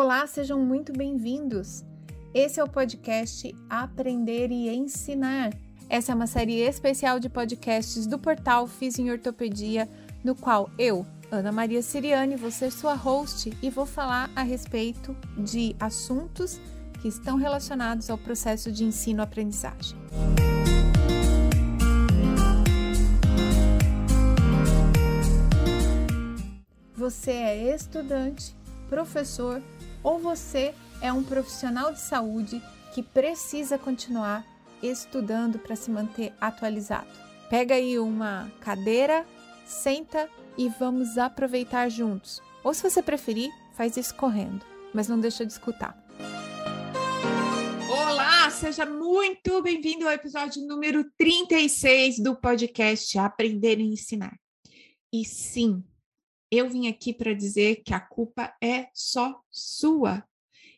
Olá, 0.00 0.24
sejam 0.28 0.60
muito 0.60 0.92
bem-vindos. 0.92 1.84
Esse 2.32 2.60
é 2.60 2.62
o 2.62 2.68
podcast 2.68 3.52
Aprender 3.68 4.48
e 4.52 4.68
Ensinar. 4.68 5.52
Essa 5.88 6.12
é 6.12 6.14
uma 6.14 6.28
série 6.28 6.60
especial 6.60 7.18
de 7.18 7.28
podcasts 7.28 8.06
do 8.06 8.16
portal 8.16 8.68
Fiz 8.68 8.96
em 8.96 9.10
Ortopedia, 9.10 9.88
no 10.22 10.36
qual 10.36 10.70
eu, 10.78 11.04
Ana 11.32 11.50
Maria 11.50 11.82
Siriane, 11.82 12.36
vou 12.36 12.52
ser 12.52 12.70
sua 12.70 12.94
host 12.94 13.52
e 13.60 13.70
vou 13.70 13.84
falar 13.84 14.30
a 14.36 14.42
respeito 14.44 15.16
de 15.36 15.74
assuntos 15.80 16.60
que 17.02 17.08
estão 17.08 17.36
relacionados 17.36 18.08
ao 18.08 18.16
processo 18.16 18.70
de 18.70 18.84
ensino-aprendizagem. 18.84 19.98
Você 26.94 27.32
é 27.32 27.74
estudante, 27.74 28.54
professor 28.88 29.60
ou 30.08 30.18
você 30.18 30.74
é 31.02 31.12
um 31.12 31.22
profissional 31.22 31.92
de 31.92 32.00
saúde 32.00 32.62
que 32.94 33.02
precisa 33.02 33.76
continuar 33.76 34.42
estudando 34.82 35.58
para 35.58 35.76
se 35.76 35.90
manter 35.90 36.32
atualizado. 36.40 37.10
Pega 37.50 37.74
aí 37.74 37.98
uma 37.98 38.50
cadeira, 38.58 39.26
senta 39.66 40.26
e 40.56 40.70
vamos 40.70 41.18
aproveitar 41.18 41.90
juntos. 41.90 42.40
Ou 42.64 42.72
se 42.72 42.82
você 42.82 43.02
preferir, 43.02 43.50
faz 43.74 43.98
isso 43.98 44.14
correndo, 44.14 44.64
mas 44.94 45.08
não 45.08 45.20
deixa 45.20 45.44
de 45.44 45.52
escutar. 45.52 45.94
Olá, 47.90 48.48
seja 48.48 48.86
muito 48.86 49.60
bem-vindo 49.60 50.06
ao 50.06 50.14
episódio 50.14 50.66
número 50.66 51.04
36 51.18 52.18
do 52.20 52.34
podcast 52.34 53.18
Aprender 53.18 53.78
e 53.78 53.92
Ensinar. 53.92 54.34
E 55.12 55.22
sim, 55.26 55.84
eu 56.50 56.68
vim 56.68 56.88
aqui 56.88 57.12
para 57.12 57.34
dizer 57.34 57.82
que 57.84 57.92
a 57.92 58.00
culpa 58.00 58.54
é 58.62 58.88
só 58.94 59.40
sua. 59.50 60.24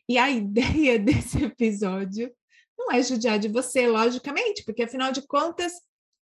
E 0.07 0.17
a 0.17 0.29
ideia 0.31 0.99
desse 0.99 1.43
episódio 1.43 2.31
não 2.77 2.91
é 2.91 3.01
judiar 3.03 3.39
de 3.39 3.47
você, 3.47 3.87
logicamente, 3.87 4.63
porque 4.63 4.83
afinal 4.83 5.11
de 5.11 5.21
contas, 5.21 5.73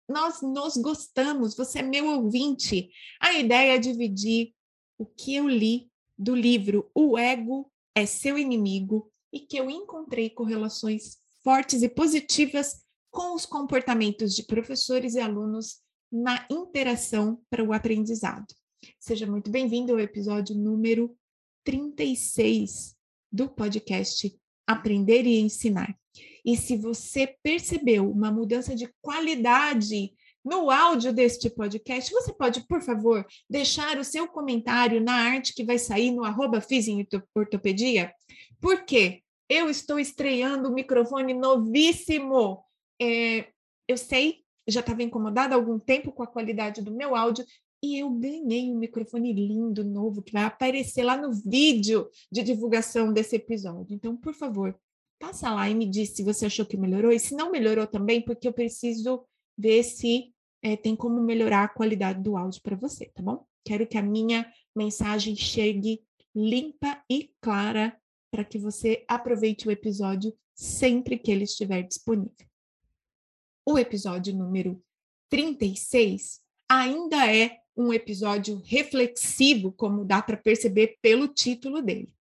nós 0.09 0.41
nos 0.41 0.77
gostamos, 0.77 1.57
você 1.57 1.81
é 1.81 1.83
meu 1.83 2.07
ouvinte. 2.07 2.91
A 3.21 3.35
ideia 3.35 3.75
é 3.75 3.79
dividir 3.79 4.55
o 4.99 5.05
que 5.05 5.35
eu 5.35 5.49
li 5.49 5.91
do 6.17 6.35
livro 6.35 6.91
O 6.95 7.19
Ego 7.19 7.71
é 7.95 8.07
Seu 8.07 8.39
Inimigo 8.39 9.11
e 9.33 9.41
que 9.41 9.59
eu 9.59 9.69
encontrei 9.69 10.31
correlações 10.31 11.19
fortes 11.43 11.83
e 11.83 11.89
positivas 11.89 12.83
com 13.11 13.35
os 13.35 13.45
comportamentos 13.45 14.35
de 14.35 14.45
professores 14.45 15.15
e 15.15 15.21
alunos 15.21 15.81
na 16.11 16.47
interação 16.51 17.41
para 17.51 17.63
o 17.63 17.73
aprendizado. 17.73 18.47
Seja 18.99 19.27
muito 19.27 19.51
bem-vindo 19.51 19.93
ao 19.93 20.01
episódio 20.01 20.55
número 20.55 21.17
36 21.65 22.97
do 23.31 23.49
podcast 23.49 24.37
Aprender 24.67 25.27
e 25.27 25.41
Ensinar. 25.41 25.97
E 26.45 26.57
se 26.57 26.77
você 26.77 27.37
percebeu 27.43 28.11
uma 28.11 28.31
mudança 28.31 28.75
de 28.75 28.93
qualidade 29.01 30.13
no 30.45 30.71
áudio 30.71 31.13
deste 31.13 31.51
podcast, 31.51 32.13
você 32.13 32.33
pode, 32.33 32.67
por 32.69 32.81
favor, 32.81 33.27
deixar 33.51 33.99
o 33.99 34.05
seu 34.05 34.29
comentário 34.29 35.01
na 35.01 35.15
arte 35.15 35.55
que 35.55 35.65
vai 35.65 35.79
sair 35.79 36.13
no 36.13 36.25
arroba 36.25 36.63
Ortopedia? 37.35 38.13
Porque 38.61 39.23
eu 39.49 39.69
estou 39.69 39.99
estreando 39.99 40.69
um 40.69 40.75
microfone 40.75 41.35
novíssimo. 41.35 42.65
É, 43.01 43.49
eu 43.89 43.97
sei, 43.97 44.45
já 44.69 44.81
estava 44.81 45.03
incomodada 45.03 45.55
há 45.55 45.59
algum 45.59 45.79
tempo 45.79 46.13
com 46.13 46.23
a 46.23 46.27
qualidade 46.27 46.83
do 46.83 46.95
meu 46.95 47.15
áudio, 47.15 47.45
e 47.95 47.99
eu 47.99 48.11
ganhei 48.11 48.71
um 48.71 48.79
microfone 48.79 49.33
lindo, 49.33 49.85
novo, 49.85 50.23
que 50.23 50.33
vai 50.33 50.45
aparecer 50.45 51.05
lá 51.05 51.17
no 51.17 51.33
vídeo 51.33 52.09
de 52.31 52.43
divulgação 52.43 53.13
desse 53.13 53.37
episódio. 53.37 53.95
Então, 53.95 54.17
por 54.17 54.35
favor, 54.35 54.79
passa 55.19 55.53
lá 55.53 55.69
e 55.69 55.75
me 55.75 55.87
diz 55.87 56.11
se 56.11 56.23
você 56.23 56.47
achou 56.47 56.67
que 56.67 56.77
melhorou 56.77 57.13
e 57.13 57.19
se 57.19 57.35
não 57.35 57.51
melhorou 57.51 57.87
também, 57.87 58.21
porque 58.21 58.49
eu 58.49 58.53
preciso 58.53 59.25
ver 59.57 59.83
se 59.83 60.33
é, 60.63 60.77
tem 60.77 60.97
como 60.97 61.21
melhorar 61.21 61.65
a 61.65 61.69
qualidade 61.69 62.23
do 62.23 62.37
áudio 62.37 62.61
para 62.63 62.77
você, 62.77 63.07
tá 63.07 63.23
bom? 63.23 63.47
Quero 63.65 63.87
que 63.87 63.97
a 63.97 64.03
minha 64.03 64.51
mensagem 64.75 65.37
chegue 65.37 66.03
limpa 66.35 67.03
e 67.11 67.31
clara 67.41 67.99
para 68.31 68.45
que 68.45 68.59
você 68.59 69.05
aproveite 69.09 69.67
o 69.67 69.71
episódio 69.71 70.37
sempre 70.55 71.19
que 71.19 71.31
ele 71.31 71.45
estiver 71.45 71.83
disponível. 71.83 72.47
O 73.65 73.79
episódio 73.79 74.35
número 74.35 74.83
36 75.31 76.41
ainda 76.69 77.33
é 77.33 77.59
um 77.77 77.93
episódio 77.93 78.63
reflexivo, 78.65 79.73
como 79.73 80.05
dá 80.05 80.23
para 80.23 80.37
perceber 80.37 80.97
pelo 81.03 81.29
título 81.29 81.83
dele. 81.83 82.15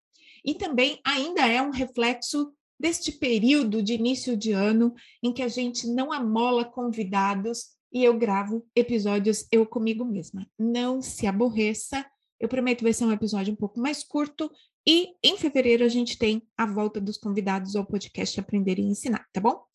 E 0.43 0.53
também 0.53 0.99
ainda 1.03 1.47
é 1.47 1.61
um 1.61 1.71
reflexo 1.71 2.53
deste 2.79 3.11
período 3.11 3.81
de 3.81 3.93
início 3.93 4.35
de 4.35 4.51
ano 4.51 4.93
em 5.23 5.33
que 5.33 5.41
a 5.41 5.47
gente 5.47 5.87
não 5.87 6.11
amola 6.11 6.65
convidados 6.65 7.75
e 7.91 8.03
eu 8.03 8.17
gravo 8.17 8.67
episódios 8.75 9.47
eu 9.51 9.65
comigo 9.65 10.03
mesma. 10.03 10.45
Não 10.59 11.01
se 11.01 11.25
aborreça, 11.25 12.05
eu 12.39 12.49
prometo 12.49 12.83
vai 12.83 12.91
ser 12.91 13.05
um 13.05 13.11
episódio 13.11 13.53
um 13.53 13.55
pouco 13.55 13.79
mais 13.79 14.03
curto 14.03 14.51
e 14.85 15.15
em 15.23 15.37
fevereiro 15.37 15.83
a 15.83 15.87
gente 15.87 16.17
tem 16.17 16.45
a 16.57 16.65
volta 16.65 16.99
dos 16.99 17.17
convidados 17.17 17.75
ao 17.75 17.85
podcast 17.85 18.39
Aprender 18.39 18.77
e 18.77 18.83
Ensinar, 18.83 19.25
tá 19.31 19.41
bom? 19.41 19.53
O 19.53 19.65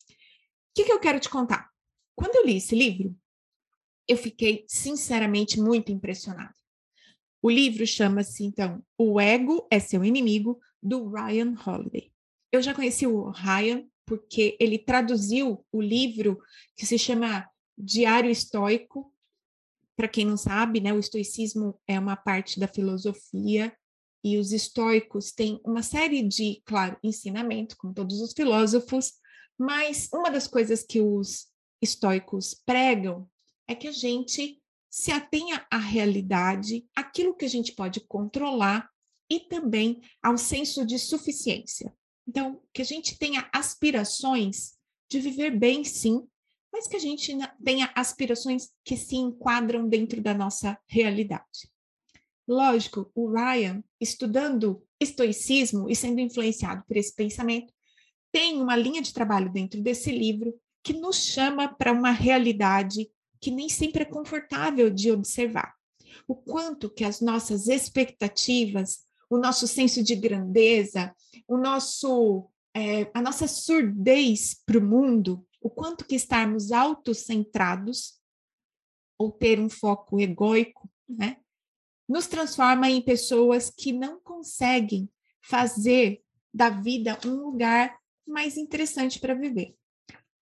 que, 0.73 0.85
que 0.85 0.91
eu 0.91 0.99
quero 0.99 1.19
te 1.19 1.29
contar? 1.29 1.69
Quando 2.15 2.35
eu 2.35 2.45
li 2.45 2.57
esse 2.57 2.75
livro, 2.75 3.15
eu 4.11 4.17
fiquei 4.17 4.65
sinceramente 4.67 5.57
muito 5.57 5.89
impressionada. 5.89 6.53
O 7.41 7.49
livro 7.49 7.87
chama-se, 7.87 8.43
então, 8.43 8.83
O 8.97 9.21
Ego 9.21 9.65
é 9.71 9.79
Seu 9.79 10.03
Inimigo, 10.03 10.59
do 10.83 11.09
Ryan 11.09 11.55
Holiday. 11.65 12.11
Eu 12.51 12.61
já 12.61 12.73
conheci 12.73 13.07
o 13.07 13.29
Ryan 13.29 13.85
porque 14.05 14.57
ele 14.59 14.77
traduziu 14.77 15.65
o 15.71 15.81
livro 15.81 16.41
que 16.75 16.85
se 16.85 16.99
chama 16.99 17.49
Diário 17.77 18.29
Estoico. 18.29 19.13
Para 19.95 20.09
quem 20.09 20.25
não 20.25 20.35
sabe, 20.35 20.81
né, 20.81 20.91
o 20.91 20.99
estoicismo 20.99 21.79
é 21.87 21.97
uma 21.97 22.17
parte 22.17 22.59
da 22.59 22.67
filosofia 22.67 23.73
e 24.21 24.37
os 24.37 24.51
estoicos 24.51 25.31
têm 25.31 25.61
uma 25.63 25.83
série 25.83 26.21
de, 26.21 26.61
claro, 26.65 26.97
ensinamentos, 27.01 27.77
como 27.77 27.93
todos 27.93 28.19
os 28.19 28.33
filósofos, 28.33 29.13
mas 29.57 30.09
uma 30.13 30.29
das 30.29 30.47
coisas 30.47 30.83
que 30.83 30.99
os 30.99 31.47
estoicos 31.81 32.53
pregam 32.65 33.30
é 33.71 33.75
que 33.75 33.87
a 33.87 33.91
gente 33.91 34.61
se 34.89 35.11
atenha 35.11 35.65
à 35.71 35.77
realidade, 35.77 36.85
aquilo 36.93 37.33
que 37.33 37.45
a 37.45 37.49
gente 37.49 37.71
pode 37.71 38.01
controlar 38.01 38.89
e 39.29 39.39
também 39.39 40.01
ao 40.21 40.37
senso 40.37 40.85
de 40.85 40.99
suficiência. 40.99 41.95
Então, 42.27 42.61
que 42.73 42.81
a 42.81 42.85
gente 42.85 43.17
tenha 43.17 43.49
aspirações 43.53 44.73
de 45.09 45.19
viver 45.19 45.57
bem, 45.57 45.85
sim, 45.85 46.27
mas 46.71 46.87
que 46.87 46.97
a 46.97 46.99
gente 46.99 47.33
tenha 47.63 47.91
aspirações 47.95 48.69
que 48.83 48.97
se 48.97 49.15
enquadram 49.15 49.87
dentro 49.87 50.21
da 50.21 50.33
nossa 50.33 50.77
realidade. 50.87 51.71
Lógico, 52.47 53.09
o 53.15 53.31
Ryan, 53.31 53.81
estudando 53.99 54.85
estoicismo 54.99 55.89
e 55.89 55.95
sendo 55.95 56.19
influenciado 56.19 56.83
por 56.85 56.97
esse 56.97 57.15
pensamento, 57.15 57.73
tem 58.31 58.61
uma 58.61 58.75
linha 58.75 59.01
de 59.01 59.13
trabalho 59.13 59.51
dentro 59.51 59.81
desse 59.81 60.11
livro 60.11 60.53
que 60.83 60.93
nos 60.93 61.17
chama 61.17 61.73
para 61.73 61.93
uma 61.93 62.11
realidade 62.11 63.09
que 63.41 63.49
nem 63.49 63.67
sempre 63.67 64.03
é 64.03 64.05
confortável 64.05 64.89
de 64.89 65.11
observar. 65.11 65.73
O 66.27 66.35
quanto 66.35 66.89
que 66.89 67.03
as 67.03 67.19
nossas 67.19 67.67
expectativas, 67.67 69.05
o 69.29 69.37
nosso 69.37 69.67
senso 69.67 70.03
de 70.03 70.15
grandeza, 70.15 71.13
o 71.47 71.57
nosso, 71.57 72.47
é, 72.75 73.09
a 73.13 73.21
nossa 73.21 73.47
surdez 73.47 74.61
para 74.65 74.77
o 74.77 74.85
mundo, 74.85 75.45
o 75.59 75.69
quanto 75.69 76.05
que 76.05 76.15
estarmos 76.15 76.71
autocentrados 76.71 78.19
ou 79.17 79.31
ter 79.31 79.59
um 79.59 79.69
foco 79.69 80.19
egóico, 80.19 80.89
né, 81.09 81.37
nos 82.07 82.27
transforma 82.27 82.89
em 82.89 83.01
pessoas 83.01 83.69
que 83.69 83.91
não 83.91 84.19
conseguem 84.19 85.09
fazer 85.41 86.21
da 86.53 86.69
vida 86.69 87.17
um 87.25 87.35
lugar 87.35 87.97
mais 88.27 88.57
interessante 88.57 89.19
para 89.19 89.33
viver. 89.33 89.75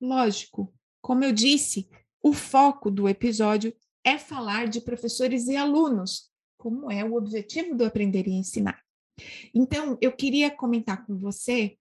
Lógico, 0.01 0.73
como 1.01 1.23
eu 1.23 1.31
disse, 1.31 1.89
o 2.21 2.33
foco 2.33 2.91
do 2.91 3.07
episódio 3.07 3.73
é 4.03 4.17
falar 4.17 4.67
de 4.67 4.81
professores 4.81 5.47
e 5.47 5.55
alunos, 5.55 6.29
como 6.57 6.91
é 6.91 7.03
o 7.03 7.15
objetivo 7.15 7.75
do 7.75 7.85
Aprender 7.85 8.27
e 8.27 8.31
Ensinar. 8.31 8.81
Então, 9.53 9.97
eu 10.01 10.11
queria 10.11 10.49
comentar 10.49 11.05
com 11.05 11.17
você 11.17 11.77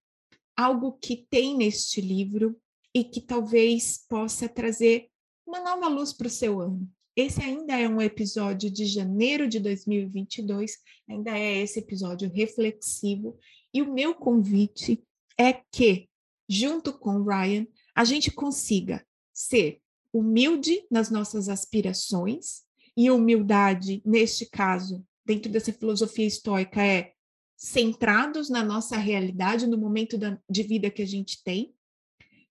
algo 0.56 0.92
que 0.92 1.26
tem 1.30 1.56
neste 1.56 2.00
livro 2.00 2.60
e 2.94 3.04
que 3.04 3.20
talvez 3.20 4.04
possa 4.08 4.48
trazer 4.48 5.08
uma 5.46 5.60
nova 5.60 5.88
luz 5.88 6.12
para 6.12 6.26
o 6.26 6.30
seu 6.30 6.60
ano. 6.60 6.88
Esse 7.16 7.42
ainda 7.42 7.78
é 7.78 7.88
um 7.88 8.00
episódio 8.00 8.70
de 8.70 8.86
janeiro 8.86 9.48
de 9.48 9.58
2022, 9.58 10.76
ainda 11.08 11.36
é 11.36 11.62
esse 11.62 11.80
episódio 11.80 12.30
reflexivo, 12.30 13.36
e 13.74 13.82
o 13.82 13.92
meu 13.92 14.14
convite 14.14 15.02
é 15.36 15.52
que, 15.52 16.08
junto 16.48 16.96
com 16.96 17.16
o 17.16 17.24
Ryan, 17.24 17.66
a 17.94 18.04
gente 18.04 18.30
consiga 18.30 19.04
ser 19.32 19.80
humilde 20.12 20.84
nas 20.90 21.10
nossas 21.10 21.48
aspirações, 21.48 22.62
e 22.98 23.12
humildade, 23.12 24.02
neste 24.04 24.44
caso, 24.44 25.06
dentro 25.24 25.52
dessa 25.52 25.72
filosofia 25.72 26.26
estoica, 26.26 26.84
é 26.84 27.12
centrados 27.56 28.50
na 28.50 28.64
nossa 28.64 28.96
realidade, 28.96 29.68
no 29.68 29.78
momento 29.78 30.18
da, 30.18 30.36
de 30.50 30.64
vida 30.64 30.90
que 30.90 31.02
a 31.02 31.06
gente 31.06 31.40
tem, 31.44 31.72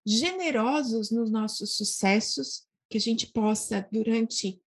generosos 0.05 1.11
nos 1.11 1.29
nossos 1.29 1.75
sucessos, 1.75 2.65
que 2.89 2.97
a 2.97 3.01
gente 3.01 3.27
possa, 3.27 3.85
durante 3.91 4.61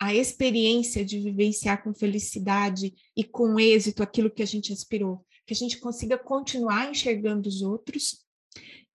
a 0.00 0.14
experiência 0.14 1.04
de 1.04 1.18
vivenciar 1.18 1.82
com 1.82 1.92
felicidade 1.92 2.94
e 3.16 3.24
com 3.24 3.58
êxito 3.58 4.04
aquilo 4.04 4.30
que 4.30 4.42
a 4.42 4.46
gente 4.46 4.72
aspirou, 4.72 5.26
que 5.44 5.52
a 5.52 5.56
gente 5.56 5.80
consiga 5.80 6.16
continuar 6.16 6.88
enxergando 6.88 7.48
os 7.48 7.60
outros 7.60 8.24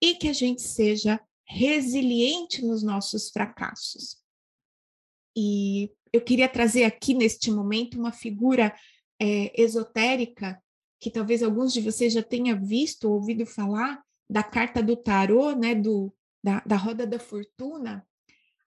e 0.01 0.15
que 0.15 0.29
a 0.29 0.33
gente 0.33 0.61
seja 0.61 1.19
resiliente 1.49 2.63
nos 2.63 2.83
nossos 2.83 3.31
fracassos. 3.31 4.17
E 5.35 5.91
eu 6.13 6.21
queria 6.21 6.47
trazer 6.47 6.83
aqui 6.83 7.13
neste 7.13 7.49
momento 7.49 7.97
uma 7.97 8.11
figura 8.11 8.73
é, 9.19 9.51
esotérica 9.59 10.61
que 10.99 11.09
talvez 11.09 11.41
alguns 11.41 11.73
de 11.73 11.81
vocês 11.81 12.13
já 12.13 12.21
tenham 12.21 12.61
visto 12.63 13.05
ou 13.05 13.15
ouvido 13.15 13.45
falar 13.45 14.03
da 14.29 14.43
carta 14.43 14.83
do 14.83 14.95
tarô, 14.95 15.53
né, 15.53 15.73
do, 15.73 16.13
da, 16.43 16.61
da 16.65 16.75
roda 16.75 17.07
da 17.07 17.17
fortuna. 17.17 18.05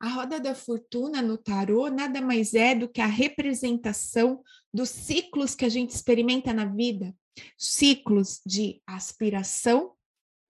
A 0.00 0.08
roda 0.08 0.40
da 0.40 0.54
fortuna 0.54 1.22
no 1.22 1.38
tarô 1.38 1.88
nada 1.88 2.20
mais 2.20 2.54
é 2.54 2.74
do 2.74 2.88
que 2.88 3.00
a 3.00 3.06
representação 3.06 4.42
dos 4.74 4.88
ciclos 4.88 5.54
que 5.54 5.64
a 5.64 5.68
gente 5.68 5.90
experimenta 5.90 6.52
na 6.52 6.64
vida, 6.64 7.14
ciclos 7.56 8.40
de 8.44 8.82
aspiração, 8.84 9.92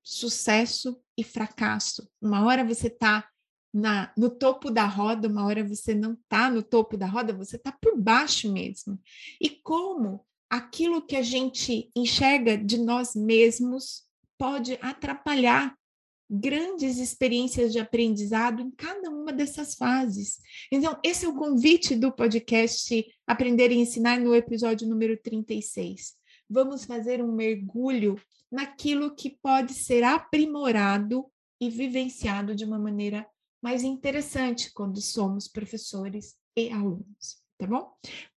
sucesso 0.03 1.01
e 1.17 1.23
fracasso. 1.25 2.09
Uma 2.21 2.45
hora 2.45 2.65
você 2.65 2.89
está 2.89 3.29
no 4.17 4.29
topo 4.29 4.71
da 4.71 4.85
roda, 4.85 5.29
uma 5.29 5.47
hora 5.47 5.67
você 5.67 5.95
não 5.95 6.13
está 6.13 6.51
no 6.51 6.63
topo 6.63 6.97
da 6.97 7.07
roda, 7.07 7.33
você 7.33 7.57
está 7.57 7.73
por 7.73 7.99
baixo 7.99 8.53
mesmo. 8.53 9.01
E 9.41 9.49
como 9.49 10.25
aquilo 10.51 11.01
que 11.01 11.17
a 11.17 11.23
gente 11.23 11.91
enxerga 11.97 12.59
de 12.59 12.79
nós 12.79 13.15
mesmos 13.15 14.03
pode 14.37 14.79
atrapalhar 14.83 15.75
grandes 16.29 16.99
experiências 16.99 17.73
de 17.73 17.79
aprendizado 17.79 18.63
em 18.63 18.71
cada 18.71 19.11
uma 19.11 19.33
dessas 19.33 19.75
fases. 19.75 20.39
Então, 20.71 20.99
esse 21.05 21.27
é 21.27 21.29
o 21.29 21.35
convite 21.35 21.95
do 21.95 22.11
podcast 22.11 23.05
Aprender 23.27 23.71
e 23.71 23.77
Ensinar 23.77 24.19
no 24.19 24.35
episódio 24.35 24.89
número 24.89 25.17
36. 25.17 26.15
Vamos 26.49 26.85
fazer 26.85 27.23
um 27.23 27.33
mergulho 27.33 28.19
naquilo 28.53 29.15
que 29.15 29.31
pode 29.43 29.73
ser 29.73 30.05
aprimorado 30.05 31.27
e 31.61 31.71
vivenciado 31.71 32.55
de 32.55 32.65
uma 32.65 32.79
maneira 32.79 33.27
mais 33.63 33.83
interessante 33.83 34.73
quando 34.73 35.01
somos 35.01 35.49
professores 35.49 36.37
e 36.57 36.71
alunos 36.71 37.43
tá 37.63 37.67
bom? 37.69 37.93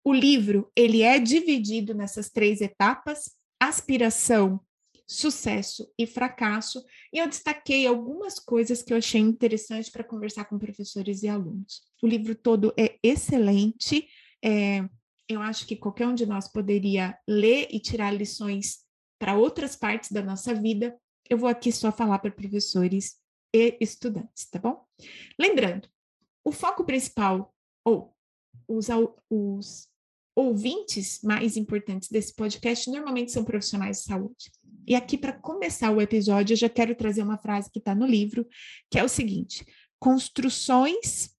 O 0.04 0.12
livro, 0.12 0.70
ele 0.76 1.02
é 1.02 1.18
dividido 1.18 1.94
nessas 1.94 2.28
três 2.28 2.60
etapas: 2.60 3.30
aspiração, 3.58 4.60
sucesso 5.06 5.90
e 5.98 6.06
fracasso, 6.06 6.84
e 7.12 7.18
eu 7.18 7.28
destaquei 7.28 7.86
algumas 7.86 8.38
coisas 8.38 8.82
que 8.82 8.92
eu 8.92 8.98
achei 8.98 9.20
interessante 9.20 9.90
para 9.90 10.04
conversar 10.04 10.44
com 10.44 10.58
professores 10.58 11.22
e 11.22 11.28
alunos. 11.28 11.82
O 12.02 12.06
livro 12.06 12.34
todo 12.34 12.72
é 12.78 12.98
excelente, 13.02 14.06
é, 14.44 14.86
eu 15.26 15.40
acho 15.40 15.66
que 15.66 15.76
qualquer 15.76 16.06
um 16.06 16.14
de 16.14 16.26
nós 16.26 16.46
poderia 16.46 17.16
ler 17.26 17.68
e 17.70 17.80
tirar 17.80 18.10
lições 18.10 18.83
para 19.24 19.38
outras 19.38 19.74
partes 19.74 20.12
da 20.12 20.20
nossa 20.20 20.54
vida. 20.54 20.94
Eu 21.30 21.38
vou 21.38 21.48
aqui 21.48 21.72
só 21.72 21.90
falar 21.90 22.18
para 22.18 22.30
professores 22.30 23.16
e 23.54 23.74
estudantes, 23.80 24.44
tá 24.50 24.58
bom? 24.58 24.84
Lembrando, 25.40 25.88
o 26.44 26.52
foco 26.52 26.84
principal, 26.84 27.54
ou 27.82 28.14
os, 28.68 28.88
os 29.30 29.88
ouvintes 30.36 31.22
mais 31.22 31.56
importantes 31.56 32.10
desse 32.10 32.34
podcast 32.34 32.90
normalmente 32.90 33.32
são 33.32 33.46
profissionais 33.46 34.00
de 34.00 34.04
saúde. 34.04 34.52
E 34.86 34.94
aqui, 34.94 35.16
para 35.16 35.32
começar 35.32 35.90
o 35.90 36.02
episódio, 36.02 36.52
eu 36.52 36.58
já 36.58 36.68
quero 36.68 36.94
trazer 36.94 37.22
uma 37.22 37.38
frase 37.38 37.70
que 37.70 37.78
está 37.78 37.94
no 37.94 38.04
livro, 38.04 38.46
que 38.90 38.98
é 38.98 39.04
o 39.04 39.08
seguinte: 39.08 39.64
construções 39.98 41.34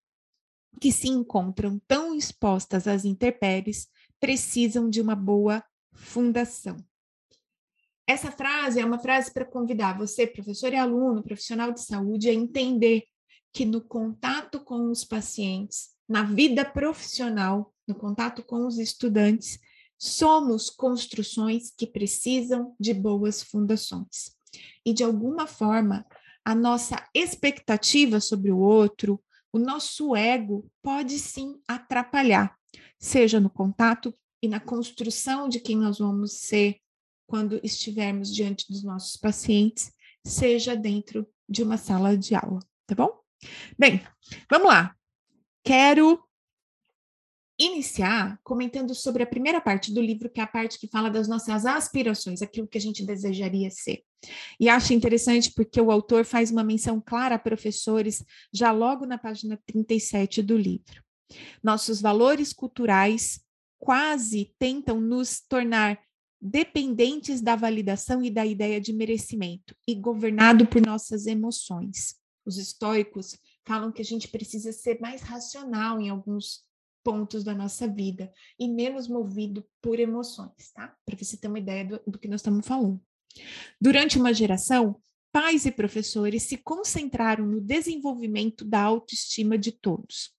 que 0.81 0.91
se 0.91 1.07
encontram 1.07 1.79
tão 1.87 2.15
expostas 2.15 2.87
às 2.87 3.05
intempéries 3.05 3.87
precisam 4.19 4.89
de 4.89 4.99
uma 4.99 5.15
boa 5.15 5.63
fundação. 5.93 6.83
Essa 8.07 8.31
frase 8.31 8.79
é 8.79 8.85
uma 8.85 8.99
frase 8.99 9.33
para 9.33 9.45
convidar 9.45 9.97
você, 9.97 10.27
professor 10.27 10.71
e 10.71 10.75
aluno, 10.75 11.23
profissional 11.23 11.71
de 11.71 11.81
saúde, 11.81 12.29
a 12.29 12.33
entender 12.33 13.03
que 13.51 13.65
no 13.65 13.81
contato 13.81 14.59
com 14.59 14.91
os 14.91 15.03
pacientes, 15.03 15.89
na 16.07 16.23
vida 16.23 16.63
profissional, 16.63 17.73
no 17.87 17.95
contato 17.95 18.43
com 18.43 18.67
os 18.67 18.77
estudantes, 18.77 19.59
somos 19.97 20.69
construções 20.69 21.73
que 21.75 21.87
precisam 21.87 22.75
de 22.79 22.93
boas 22.93 23.41
fundações. 23.41 24.35
E, 24.85 24.93
de 24.93 25.03
alguma 25.03 25.47
forma, 25.47 26.05
a 26.43 26.53
nossa 26.53 27.03
expectativa 27.13 28.19
sobre 28.19 28.51
o 28.51 28.59
outro, 28.59 29.19
o 29.51 29.57
nosso 29.57 30.15
ego 30.15 30.69
pode 30.83 31.17
sim 31.17 31.59
atrapalhar, 31.67 32.55
seja 32.99 33.39
no 33.39 33.49
contato 33.49 34.13
e 34.43 34.47
na 34.47 34.59
construção 34.59 35.49
de 35.49 35.59
quem 35.59 35.75
nós 35.75 35.97
vamos 35.97 36.33
ser 36.33 36.77
quando 37.27 37.59
estivermos 37.63 38.33
diante 38.33 38.67
dos 38.69 38.83
nossos 38.83 39.17
pacientes, 39.17 39.91
seja 40.25 40.75
dentro 40.75 41.27
de 41.47 41.63
uma 41.63 41.77
sala 41.77 42.17
de 42.17 42.35
aula, 42.35 42.59
tá 42.87 42.95
bom? 42.95 43.19
Bem, 43.77 44.01
vamos 44.49 44.67
lá. 44.67 44.95
Quero 45.63 46.23
iniciar 47.59 48.37
comentando 48.43 48.93
sobre 48.93 49.23
a 49.23 49.27
primeira 49.27 49.61
parte 49.61 49.93
do 49.93 50.01
livro, 50.01 50.29
que 50.29 50.39
é 50.39 50.43
a 50.43 50.47
parte 50.47 50.77
que 50.77 50.87
fala 50.87 51.09
das 51.09 51.27
nossas 51.27 51.65
aspirações, 51.65 52.41
aquilo 52.41 52.67
que 52.67 52.77
a 52.77 52.81
gente 52.81 53.05
desejaria 53.05 53.69
ser. 53.71 54.03
E 54.59 54.67
acho 54.67 54.93
interessante 54.93 55.51
porque 55.53 55.79
o 55.79 55.91
autor 55.91 56.25
faz 56.25 56.51
uma 56.51 56.63
menção 56.63 56.99
clara 56.99 57.35
a 57.35 57.39
professores 57.39 58.23
já 58.51 58.71
logo 58.71 59.05
na 59.05 59.17
página 59.17 59.59
37 59.65 60.41
do 60.41 60.57
livro. 60.57 61.03
Nossos 61.63 62.01
valores 62.01 62.51
culturais 62.51 63.39
quase 63.79 64.53
tentam 64.59 64.99
nos 64.99 65.41
tornar 65.41 65.99
dependentes 66.45 67.41
da 67.41 67.55
validação 67.55 68.23
e 68.23 68.29
da 68.29 68.45
ideia 68.45 68.79
de 68.79 68.93
merecimento 68.93 69.75
e 69.87 69.95
governado 69.95 70.67
por 70.67 70.79
nossas 70.85 71.25
emoções. 71.25 72.15
Os 72.45 72.59
estoicos 72.59 73.35
falam 73.65 73.91
que 73.91 74.01
a 74.01 74.05
gente 74.05 74.27
precisa 74.27 74.71
ser 74.71 74.99
mais 75.01 75.21
racional 75.21 75.99
em 75.99 76.09
alguns 76.09 76.63
pontos 77.03 77.43
da 77.43 77.55
nossa 77.55 77.87
vida 77.87 78.31
e 78.59 78.67
menos 78.67 79.07
movido 79.07 79.65
por 79.81 79.99
emoções, 79.99 80.71
tá? 80.71 80.95
Para 81.03 81.17
você 81.17 81.35
ter 81.35 81.47
uma 81.47 81.59
ideia 81.59 81.83
do, 81.83 82.11
do 82.11 82.19
que 82.19 82.27
nós 82.27 82.41
estamos 82.41 82.65
falando. 82.67 83.01
Durante 83.81 84.19
uma 84.19 84.33
geração, 84.33 85.01
pais 85.31 85.65
e 85.65 85.71
professores 85.71 86.43
se 86.43 86.57
concentraram 86.57 87.45
no 87.47 87.59
desenvolvimento 87.59 88.63
da 88.63 88.81
autoestima 88.81 89.57
de 89.57 89.71
todos. 89.71 90.31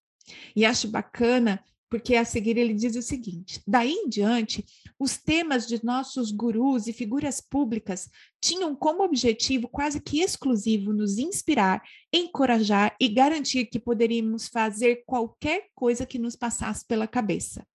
E 0.55 0.65
acho 0.65 0.87
bacana 0.87 1.61
porque 1.89 2.15
a 2.15 2.25
seguir 2.25 2.57
ele 2.57 2.73
diz 2.73 2.95
o 2.95 3.01
seguinte: 3.01 3.61
daí 3.65 3.91
em 3.91 4.09
diante, 4.09 4.65
os 4.99 5.17
temas 5.17 5.67
de 5.67 5.83
nossos 5.83 6.31
gurus 6.31 6.87
e 6.87 6.93
figuras 6.93 7.39
públicas 7.39 8.09
tinham 8.41 8.75
como 8.75 9.03
objetivo 9.03 9.67
quase 9.67 10.01
que 10.01 10.21
exclusivo 10.21 10.93
nos 10.93 11.17
inspirar, 11.17 11.81
encorajar 12.11 12.95
e 12.99 13.07
garantir 13.07 13.65
que 13.65 13.79
poderíamos 13.79 14.47
fazer 14.47 15.03
qualquer 15.05 15.67
coisa 15.73 16.05
que 16.05 16.19
nos 16.19 16.35
passasse 16.35 16.85
pela 16.85 17.07
cabeça. 17.07 17.65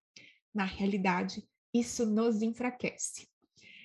Na 0.55 0.65
realidade, 0.65 1.43
isso 1.73 2.05
nos 2.05 2.43
enfraquece. 2.43 3.27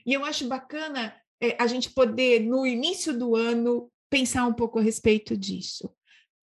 E 0.06 0.14
eu 0.14 0.26
acho 0.26 0.48
bacana 0.48 1.16
é, 1.42 1.56
a 1.62 1.68
gente 1.68 1.90
poder, 1.92 2.42
no 2.42 2.66
início 2.66 3.18
do 3.18 3.36
ano, 3.36 3.92
pensar 4.10 4.46
um 4.46 4.54
pouco 4.54 4.80
a 4.80 4.82
respeito 4.82 5.38
disso. 5.38 5.94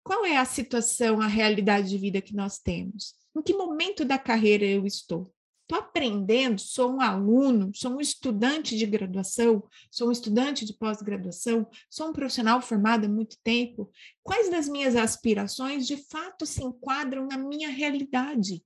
Qual 0.04 0.26
é 0.26 0.38
a 0.38 0.46
situação, 0.46 1.22
a 1.22 1.28
realidade 1.28 1.90
de 1.90 1.98
vida 1.98 2.22
que 2.22 2.36
nós 2.36 2.60
temos? 2.60 3.16
Em 3.36 3.42
que 3.42 3.54
momento 3.54 4.06
da 4.06 4.18
carreira 4.18 4.66
eu 4.66 4.86
estou? 4.86 5.34
Estou 5.64 5.80
aprendendo, 5.80 6.60
sou 6.60 6.92
um 6.92 7.02
aluno, 7.02 7.72
sou 7.74 7.94
um 7.94 8.02
estudante 8.02 8.78
de 8.78 8.86
graduação, 8.86 9.64
sou 9.90 10.10
um 10.10 10.12
estudante 10.12 10.66
de 10.66 10.74
pós-graduação, 10.74 11.68
sou 11.90 12.10
um 12.10 12.14
profissional 12.14 12.62
formado 12.62 13.06
há 13.06 13.10
muito 13.10 13.38
tempo. 13.42 13.90
Quais 14.22 14.52
das 14.52 14.68
minhas 14.68 14.96
aspirações 14.96 15.88
de 15.88 15.98
fato 15.98 16.46
se 16.46 16.64
enquadram 16.64 17.28
na 17.28 17.38
minha 17.38 17.70
realidade? 17.70 18.64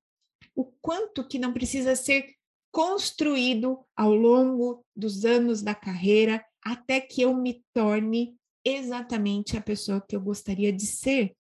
O 0.55 0.65
quanto 0.81 1.27
que 1.27 1.37
não 1.37 1.53
precisa 1.53 1.95
ser 1.95 2.33
construído 2.71 3.79
ao 3.95 4.13
longo 4.13 4.83
dos 4.95 5.23
anos 5.23 5.61
da 5.61 5.75
carreira 5.75 6.43
até 6.63 6.99
que 6.99 7.21
eu 7.21 7.33
me 7.33 7.63
torne 7.73 8.35
exatamente 8.65 9.55
a 9.55 9.61
pessoa 9.61 10.03
que 10.05 10.15
eu 10.15 10.21
gostaria 10.21 10.73
de 10.73 10.85
ser 10.85 11.35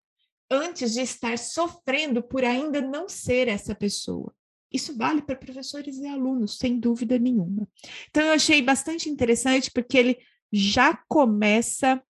antes 0.49 0.93
de 0.93 1.01
estar 1.01 1.37
sofrendo 1.37 2.23
por 2.23 2.43
ainda 2.43 2.81
não 2.81 3.07
ser 3.09 3.47
essa 3.47 3.75
pessoa. 3.75 4.33
Isso 4.71 4.95
vale 4.97 5.21
para 5.21 5.35
professores 5.35 5.97
e 5.97 6.07
alunos, 6.07 6.57
sem 6.57 6.79
dúvida 6.79 7.17
nenhuma. 7.17 7.67
Então, 8.09 8.23
eu 8.23 8.33
achei 8.33 8.61
bastante 8.61 9.09
interessante, 9.09 9.71
porque 9.71 9.97
ele 9.97 10.17
já 10.51 10.95
começa 11.07 12.01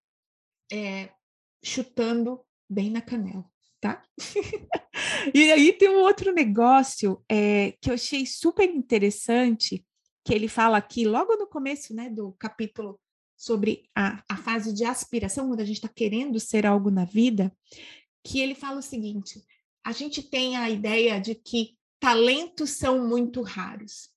é, 0.72 1.10
chutando 1.64 2.42
bem 2.70 2.90
na 2.90 3.02
canela, 3.02 3.46
tá? 3.80 4.04
e 5.34 5.52
aí 5.52 5.74
tem 5.74 5.90
um 5.90 6.02
outro 6.02 6.34
negócio 6.34 7.24
é, 7.30 7.74
que 7.80 7.90
eu 7.90 7.94
achei 7.94 8.26
super 8.26 8.70
interessante, 8.70 9.86
que 10.26 10.34
ele 10.34 10.48
fala 10.48 10.78
aqui, 10.78 11.06
logo 11.06 11.36
no 11.38 11.48
começo 11.48 11.94
né, 11.94 12.10
do 12.10 12.34
capítulo, 12.34 13.00
sobre 13.38 13.88
a, 13.96 14.24
a 14.28 14.36
fase 14.36 14.74
de 14.74 14.84
aspiração, 14.84 15.48
quando 15.48 15.60
a 15.60 15.66
gente 15.66 15.78
está 15.78 15.88
querendo 15.88 16.40
ser 16.40 16.66
algo 16.66 16.90
na 16.90 17.06
vida, 17.06 17.56
que 18.24 18.40
ele 18.40 18.56
fala 18.56 18.80
o 18.80 18.84
seguinte: 18.84 19.44
a 19.84 19.92
gente 19.92 20.22
tem 20.22 20.58
a 20.58 20.70
ideia 20.70 21.20
de 21.20 21.36
que 21.36 21.78
talentos 22.00 22.72
são 22.72 23.08
muito 23.08 23.42
raros. 23.42 24.10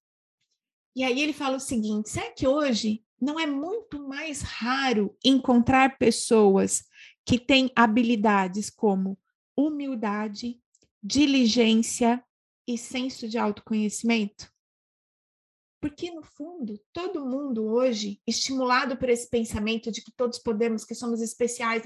E 0.96 1.04
aí 1.04 1.20
ele 1.20 1.32
fala 1.32 1.56
o 1.56 1.60
seguinte: 1.60 2.10
será 2.10 2.30
que 2.32 2.46
hoje 2.46 3.04
não 3.20 3.38
é 3.38 3.46
muito 3.46 4.06
mais 4.08 4.42
raro 4.42 5.16
encontrar 5.24 5.98
pessoas 5.98 6.84
que 7.24 7.38
têm 7.38 7.70
habilidades 7.76 8.70
como 8.70 9.18
humildade, 9.56 10.60
diligência 11.02 12.24
e 12.66 12.76
senso 12.76 13.28
de 13.28 13.38
autoconhecimento? 13.38 14.50
Porque, 15.80 16.10
no 16.10 16.22
fundo, 16.22 16.78
todo 16.92 17.24
mundo 17.24 17.64
hoje, 17.64 18.20
estimulado 18.26 18.98
por 18.98 19.08
esse 19.08 19.30
pensamento 19.30 19.90
de 19.90 20.02
que 20.02 20.12
todos 20.12 20.38
podemos, 20.38 20.84
que 20.84 20.94
somos 20.94 21.22
especiais, 21.22 21.82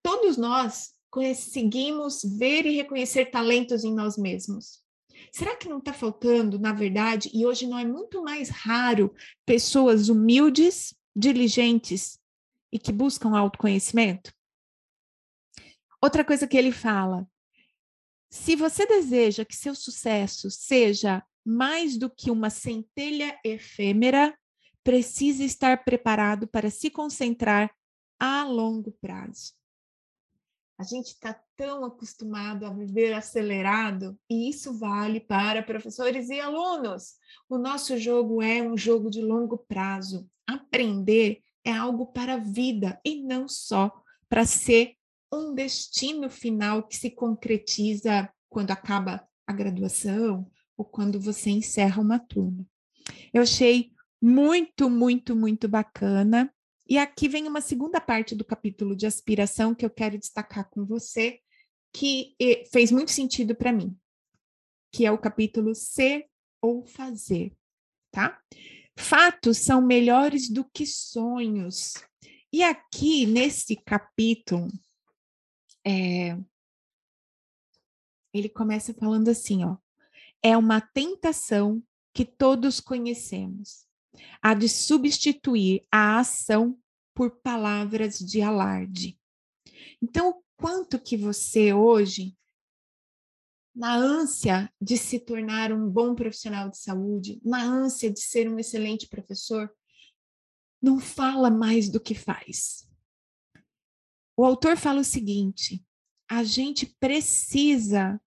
todos 0.00 0.36
nós 0.36 0.93
conseguimos 1.14 2.24
ver 2.24 2.66
e 2.66 2.74
reconhecer 2.74 3.26
talentos 3.26 3.84
em 3.84 3.94
nós 3.94 4.18
mesmos. 4.18 4.82
Será 5.30 5.54
que 5.54 5.68
não 5.68 5.78
está 5.78 5.92
faltando, 5.92 6.58
na 6.58 6.72
verdade, 6.72 7.30
e 7.32 7.46
hoje 7.46 7.68
não 7.68 7.78
é 7.78 7.84
muito 7.84 8.20
mais 8.20 8.48
raro, 8.48 9.14
pessoas 9.46 10.08
humildes, 10.08 10.92
diligentes 11.14 12.18
e 12.72 12.80
que 12.80 12.90
buscam 12.90 13.38
autoconhecimento? 13.38 14.34
Outra 16.02 16.24
coisa 16.24 16.48
que 16.48 16.56
ele 16.56 16.72
fala: 16.72 17.24
se 18.28 18.56
você 18.56 18.84
deseja 18.84 19.44
que 19.44 19.54
seu 19.54 19.76
sucesso 19.76 20.50
seja 20.50 21.22
mais 21.44 21.96
do 21.96 22.10
que 22.10 22.28
uma 22.28 22.50
centelha 22.50 23.38
efêmera, 23.44 24.36
precisa 24.82 25.44
estar 25.44 25.84
preparado 25.84 26.48
para 26.48 26.70
se 26.70 26.90
concentrar 26.90 27.72
a 28.18 28.42
longo 28.42 28.90
prazo. 29.00 29.54
A 30.76 30.82
gente 30.82 31.08
está 31.08 31.38
tão 31.56 31.84
acostumado 31.84 32.66
a 32.66 32.70
viver 32.70 33.12
acelerado, 33.12 34.18
e 34.28 34.48
isso 34.48 34.76
vale 34.76 35.20
para 35.20 35.62
professores 35.62 36.28
e 36.30 36.40
alunos. 36.40 37.14
O 37.48 37.56
nosso 37.56 37.96
jogo 37.96 38.42
é 38.42 38.60
um 38.60 38.76
jogo 38.76 39.08
de 39.08 39.22
longo 39.22 39.56
prazo. 39.56 40.28
Aprender 40.46 41.42
é 41.64 41.72
algo 41.72 42.06
para 42.06 42.34
a 42.34 42.38
vida 42.38 43.00
e 43.04 43.22
não 43.22 43.48
só 43.48 43.90
para 44.28 44.44
ser 44.44 44.96
um 45.32 45.54
destino 45.54 46.28
final 46.28 46.82
que 46.82 46.96
se 46.96 47.10
concretiza 47.10 48.28
quando 48.48 48.70
acaba 48.70 49.26
a 49.46 49.52
graduação 49.52 50.50
ou 50.76 50.84
quando 50.84 51.20
você 51.20 51.50
encerra 51.50 52.02
uma 52.02 52.18
turma. 52.18 52.66
Eu 53.32 53.42
achei 53.42 53.92
muito, 54.20 54.88
muito, 54.88 55.34
muito 55.34 55.68
bacana. 55.68 56.52
E 56.86 56.98
aqui 56.98 57.28
vem 57.28 57.48
uma 57.48 57.60
segunda 57.60 58.00
parte 58.00 58.34
do 58.34 58.44
capítulo 58.44 58.94
de 58.94 59.06
aspiração 59.06 59.74
que 59.74 59.84
eu 59.84 59.90
quero 59.90 60.18
destacar 60.18 60.68
com 60.68 60.84
você, 60.84 61.40
que 61.92 62.36
fez 62.70 62.90
muito 62.90 63.10
sentido 63.10 63.54
para 63.54 63.72
mim, 63.72 63.96
que 64.92 65.06
é 65.06 65.10
o 65.10 65.18
capítulo 65.18 65.74
ser 65.74 66.28
ou 66.60 66.84
fazer, 66.84 67.56
tá? 68.10 68.40
Fatos 68.96 69.58
são 69.58 69.80
melhores 69.80 70.48
do 70.48 70.64
que 70.64 70.84
sonhos. 70.86 71.94
E 72.52 72.62
aqui, 72.62 73.26
nesse 73.26 73.76
capítulo, 73.76 74.68
é, 75.84 76.38
ele 78.32 78.48
começa 78.48 78.92
falando 78.92 79.28
assim, 79.28 79.64
ó. 79.64 79.76
É 80.42 80.56
uma 80.56 80.80
tentação 80.80 81.82
que 82.12 82.24
todos 82.24 82.78
conhecemos 82.78 83.83
a 84.42 84.54
de 84.54 84.68
substituir 84.68 85.86
a 85.90 86.18
ação 86.18 86.78
por 87.14 87.30
palavras 87.40 88.18
de 88.18 88.42
alarde. 88.42 89.18
Então, 90.02 90.30
o 90.30 90.42
quanto 90.56 90.98
que 90.98 91.16
você 91.16 91.72
hoje, 91.72 92.36
na 93.74 93.94
ânsia 93.96 94.72
de 94.80 94.96
se 94.96 95.18
tornar 95.18 95.72
um 95.72 95.88
bom 95.88 96.14
profissional 96.14 96.68
de 96.68 96.78
saúde, 96.78 97.40
na 97.44 97.62
ânsia 97.62 98.10
de 98.10 98.20
ser 98.20 98.48
um 98.48 98.58
excelente 98.58 99.08
professor, 99.08 99.72
não 100.80 101.00
fala 101.00 101.50
mais 101.50 101.88
do 101.88 102.00
que 102.00 102.14
faz. 102.14 102.86
O 104.36 104.44
autor 104.44 104.76
fala 104.76 105.00
o 105.00 105.04
seguinte: 105.04 105.84
a 106.28 106.44
gente 106.44 106.86
precisa 107.00 108.20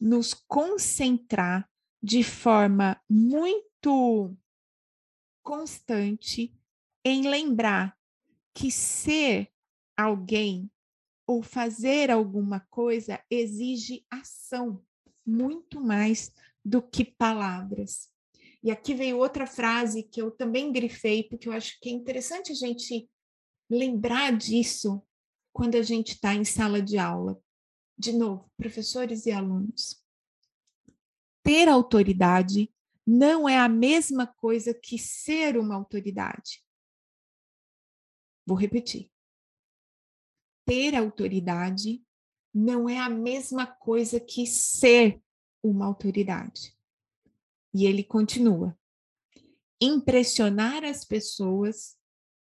nos 0.00 0.32
concentrar 0.32 1.68
de 2.02 2.22
forma 2.22 3.00
muito 3.10 4.36
constante 5.48 6.54
em 7.02 7.26
lembrar 7.26 7.98
que 8.52 8.70
ser 8.70 9.50
alguém 9.96 10.70
ou 11.26 11.42
fazer 11.42 12.10
alguma 12.10 12.60
coisa 12.68 13.18
exige 13.30 14.04
ação 14.10 14.84
muito 15.24 15.80
mais 15.80 16.30
do 16.62 16.82
que 16.82 17.02
palavras. 17.02 18.10
E 18.62 18.70
aqui 18.70 18.92
veio 18.92 19.16
outra 19.16 19.46
frase 19.46 20.02
que 20.02 20.20
eu 20.20 20.30
também 20.30 20.70
grifei, 20.70 21.22
porque 21.22 21.48
eu 21.48 21.52
acho 21.54 21.80
que 21.80 21.88
é 21.88 21.92
interessante 21.92 22.52
a 22.52 22.54
gente 22.54 23.08
lembrar 23.70 24.36
disso 24.36 25.02
quando 25.50 25.76
a 25.76 25.82
gente 25.82 26.12
está 26.12 26.34
em 26.34 26.44
sala 26.44 26.82
de 26.82 26.98
aula. 26.98 27.40
De 27.96 28.12
novo, 28.12 28.52
professores 28.54 29.24
e 29.24 29.30
alunos. 29.30 30.04
Ter 31.42 31.70
autoridade 31.70 32.70
não 33.10 33.48
é 33.48 33.58
a 33.58 33.70
mesma 33.70 34.26
coisa 34.26 34.74
que 34.74 34.98
ser 34.98 35.56
uma 35.56 35.74
autoridade. 35.74 36.62
Vou 38.46 38.54
repetir. 38.54 39.10
Ter 40.66 40.94
autoridade 40.94 42.04
não 42.52 42.86
é 42.86 42.98
a 42.98 43.08
mesma 43.08 43.66
coisa 43.66 44.20
que 44.20 44.46
ser 44.46 45.22
uma 45.62 45.86
autoridade. 45.86 46.76
E 47.72 47.86
ele 47.86 48.04
continua. 48.04 48.78
Impressionar 49.80 50.84
as 50.84 51.02
pessoas 51.02 51.96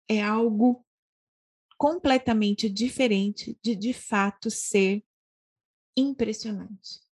é 0.08 0.22
algo 0.22 0.86
completamente 1.76 2.70
diferente 2.70 3.58
de 3.60 3.74
de 3.74 3.92
fato 3.92 4.48
ser 4.48 5.04
impressionante 5.96 7.02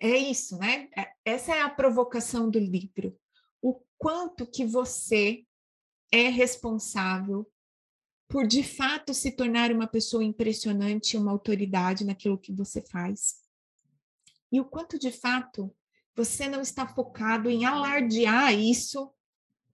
é 0.00 0.16
isso, 0.16 0.58
né? 0.58 0.88
É, 0.96 1.12
essa 1.24 1.54
é 1.54 1.60
a 1.60 1.70
provocação 1.70 2.50
do 2.50 2.58
livro. 2.58 3.18
O 3.62 3.80
quanto 3.98 4.46
que 4.46 4.64
você 4.64 5.44
é 6.12 6.28
responsável 6.28 7.50
por 8.28 8.46
de 8.46 8.62
fato 8.62 9.14
se 9.14 9.32
tornar 9.32 9.70
uma 9.70 9.86
pessoa 9.86 10.24
impressionante, 10.24 11.16
uma 11.16 11.30
autoridade 11.30 12.04
naquilo 12.04 12.38
que 12.38 12.52
você 12.52 12.80
faz. 12.80 13.36
E 14.50 14.60
o 14.60 14.64
quanto 14.64 14.98
de 14.98 15.12
fato 15.12 15.74
você 16.16 16.48
não 16.48 16.60
está 16.60 16.86
focado 16.86 17.50
em 17.50 17.64
alardear 17.64 18.54
isso, 18.54 19.12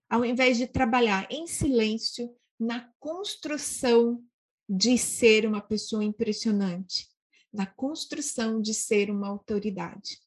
ao 0.08 0.24
invés 0.24 0.56
de 0.56 0.66
trabalhar 0.66 1.26
em 1.30 1.46
silêncio 1.46 2.34
na 2.58 2.90
construção 2.98 4.22
de 4.68 4.96
ser 4.96 5.46
uma 5.46 5.60
pessoa 5.60 6.04
impressionante, 6.04 7.08
na 7.52 7.66
construção 7.66 8.60
de 8.60 8.72
ser 8.72 9.10
uma 9.10 9.28
autoridade. 9.28 10.20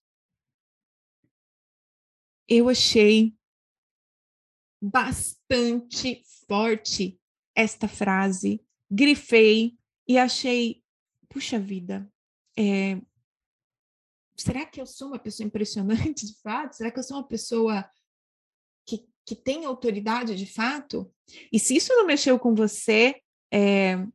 Eu 2.47 2.69
achei 2.69 3.35
bastante 4.81 6.21
forte 6.47 7.19
esta 7.55 7.87
frase, 7.87 8.61
grifei 8.91 9.77
e 10.07 10.17
achei, 10.17 10.83
puxa 11.29 11.57
vida, 11.57 12.11
é, 12.57 13.01
será 14.35 14.65
que 14.65 14.81
eu 14.81 14.85
sou 14.85 15.07
uma 15.07 15.19
pessoa 15.19 15.47
impressionante 15.47 16.25
de 16.25 16.37
fato? 16.41 16.75
Será 16.75 16.91
que 16.91 16.99
eu 16.99 17.03
sou 17.03 17.17
uma 17.17 17.27
pessoa 17.27 17.89
que, 18.85 19.07
que 19.25 19.35
tem 19.35 19.63
autoridade 19.63 20.35
de 20.35 20.45
fato? 20.45 21.11
E 21.51 21.59
se 21.59 21.75
isso 21.75 21.93
não 21.93 22.05
mexeu 22.05 22.37
com 22.37 22.53
você, 22.53 23.21
é, 23.51 24.05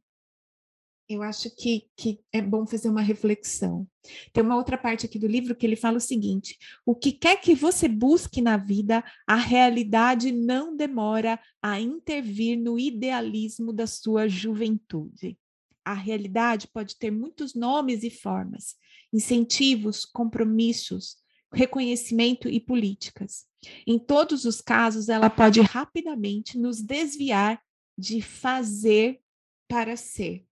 eu 1.09 1.23
acho 1.23 1.55
que, 1.57 1.87
que 1.97 2.21
é 2.31 2.43
bom 2.43 2.67
fazer 2.67 2.89
uma 2.89 3.01
reflexão. 3.01 3.89
Tem 4.33 4.45
uma 4.45 4.57
outra 4.57 4.77
parte 4.77 5.07
aqui 5.07 5.19
do 5.19 5.27
livro 5.27 5.57
que 5.57 5.65
ele 5.65 5.77
fala 5.77 5.97
o 5.97 6.01
seguinte: 6.01 6.59
o 6.85 6.95
que 6.95 7.13
quer 7.13 7.41
que 7.41 7.55
você 7.55 7.89
busque 7.89 8.43
na 8.43 8.57
vida, 8.57 9.03
a 9.27 9.37
realidade 9.37 10.31
não 10.31 10.77
demora 10.77 11.41
a 11.63 11.81
intervir 11.81 12.59
no 12.59 12.79
idealismo 12.79 13.73
da 13.73 13.87
sua 13.87 14.29
juventude. 14.29 15.39
A 15.85 15.95
realidade 15.95 16.69
pode 16.69 16.99
ter 16.99 17.11
muitos 17.11 17.55
nomes 17.55 18.03
e 18.03 18.11
formas, 18.11 18.75
incentivos, 19.11 20.05
compromissos, 20.05 21.17
reconhecimento 21.51 22.49
e 22.49 22.61
políticas. 22.61 23.47
Em 23.87 23.99
todos 23.99 24.45
os 24.45 24.61
casos, 24.61 25.09
ela 25.09 25.31
pode 25.31 25.61
rapidamente 25.63 26.59
nos 26.59 26.83
desviar 26.83 27.61
de 27.97 28.21
fazer 28.21 29.21
para 29.67 29.97
ser. 29.97 30.48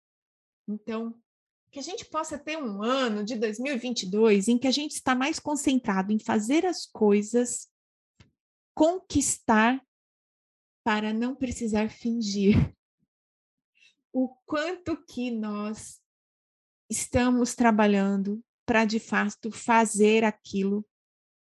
Então, 0.67 1.15
que 1.71 1.79
a 1.79 1.83
gente 1.83 2.05
possa 2.05 2.39
ter 2.39 2.57
um 2.57 2.83
ano 2.83 3.25
de 3.25 3.37
2022 3.37 4.47
em 4.47 4.57
que 4.57 4.69
a 4.69 4.71
gente 4.71 4.93
está 4.93 5.15
mais 5.15 5.41
concentrado 5.41 6.13
em 6.13 6.19
fazer 6.19 6.65
as 6.65 6.87
coisas, 6.87 7.69
conquistar, 8.75 9.85
para 10.85 11.13
não 11.13 11.35
precisar 11.35 11.91
fingir. 11.91 12.55
O 14.13 14.29
quanto 14.47 15.03
que 15.05 15.31
nós 15.31 16.01
estamos 16.89 17.55
trabalhando 17.55 18.41
para 18.65 18.85
de 18.85 19.01
fato 19.01 19.51
fazer 19.51 20.23
aquilo 20.23 20.87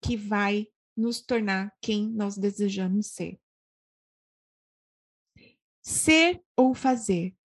que 0.03 0.17
vai 0.17 0.67
nos 0.97 1.21
tornar 1.21 1.73
quem 1.81 2.09
nós 2.09 2.37
desejamos 2.37 3.07
ser. 3.07 3.39
Ser 5.81 6.43
ou 6.57 6.73
fazer. 6.73 7.38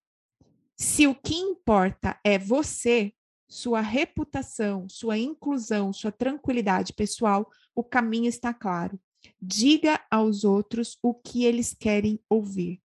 Se 0.77 1.07
o 1.07 1.15
que 1.15 1.35
importa 1.35 2.19
é 2.25 2.39
você, 2.39 3.13
sua 3.49 3.81
reputação, 3.81 4.89
sua 4.89 5.17
inclusão, 5.17 5.93
sua 5.93 6.11
tranquilidade 6.11 6.93
pessoal, 6.93 7.49
o 7.75 7.85
caminho 7.85 8.29
está 8.29 8.53
claro. 8.53 8.99
Diga 9.41 10.05
aos 10.11 10.45
outros 10.45 10.99
o 11.03 11.15
que 11.15 11.45
eles 11.45 11.73
querem 11.73 12.19
ouvir. 12.29 12.83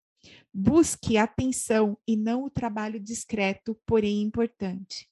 Busque 0.54 1.16
atenção 1.16 1.98
e 2.06 2.16
não 2.16 2.44
o 2.44 2.50
trabalho 2.50 3.00
discreto, 3.00 3.76
porém 3.84 4.22
importante. 4.22 5.08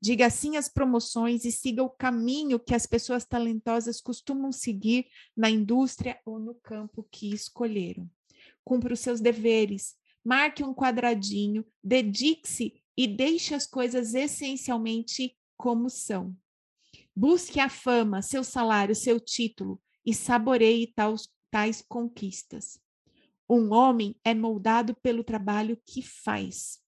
Diga 0.00 0.30
sim 0.30 0.56
às 0.56 0.68
promoções 0.68 1.44
e 1.44 1.52
siga 1.52 1.82
o 1.82 1.90
caminho 1.90 2.58
que 2.58 2.74
as 2.74 2.86
pessoas 2.86 3.26
talentosas 3.26 4.00
costumam 4.00 4.50
seguir 4.50 5.06
na 5.36 5.50
indústria 5.50 6.18
ou 6.24 6.38
no 6.38 6.54
campo 6.54 7.06
que 7.10 7.34
escolheram. 7.34 8.08
Cumpra 8.64 8.94
os 8.94 9.00
seus 9.00 9.20
deveres, 9.20 9.94
marque 10.24 10.62
um 10.62 10.74
quadradinho, 10.74 11.64
dedique-se 11.82 12.82
e 12.96 13.06
deixe 13.06 13.54
as 13.54 13.66
coisas 13.66 14.14
essencialmente 14.14 15.36
como 15.56 15.88
são. 15.88 16.36
Busque 17.14 17.60
a 17.60 17.68
fama, 17.68 18.22
seu 18.22 18.44
salário, 18.44 18.94
seu 18.94 19.18
título 19.20 19.80
e 20.04 20.14
saboreie 20.14 20.86
tais, 20.86 21.28
tais 21.50 21.82
conquistas. 21.82 22.80
Um 23.48 23.72
homem 23.72 24.14
é 24.24 24.34
moldado 24.34 24.94
pelo 24.94 25.24
trabalho 25.24 25.80
que 25.84 26.02
faz 26.02 26.80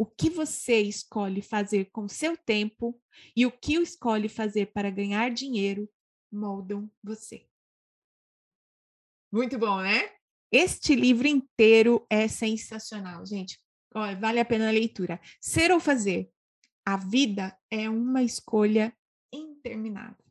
o 0.00 0.06
que 0.06 0.30
você 0.30 0.80
escolhe 0.80 1.42
fazer 1.42 1.90
com 1.90 2.08
seu 2.08 2.34
tempo 2.34 2.98
e 3.36 3.44
o 3.44 3.52
que 3.52 3.74
escolhe 3.74 4.30
fazer 4.30 4.72
para 4.72 4.88
ganhar 4.88 5.30
dinheiro 5.30 5.86
moldam 6.32 6.90
você. 7.04 7.46
Muito 9.30 9.58
bom, 9.58 9.82
né? 9.82 10.10
Este 10.52 10.94
livro 10.94 11.28
inteiro 11.28 12.04
é 12.10 12.26
sensacional, 12.26 13.24
gente. 13.24 13.58
Olha, 13.94 14.18
vale 14.18 14.40
a 14.40 14.44
pena 14.44 14.68
a 14.68 14.72
leitura. 14.72 15.20
Ser 15.40 15.70
ou 15.70 15.80
fazer? 15.80 16.30
A 16.84 16.96
vida 16.96 17.56
é 17.70 17.88
uma 17.88 18.22
escolha 18.22 18.92
interminável. 19.32 20.24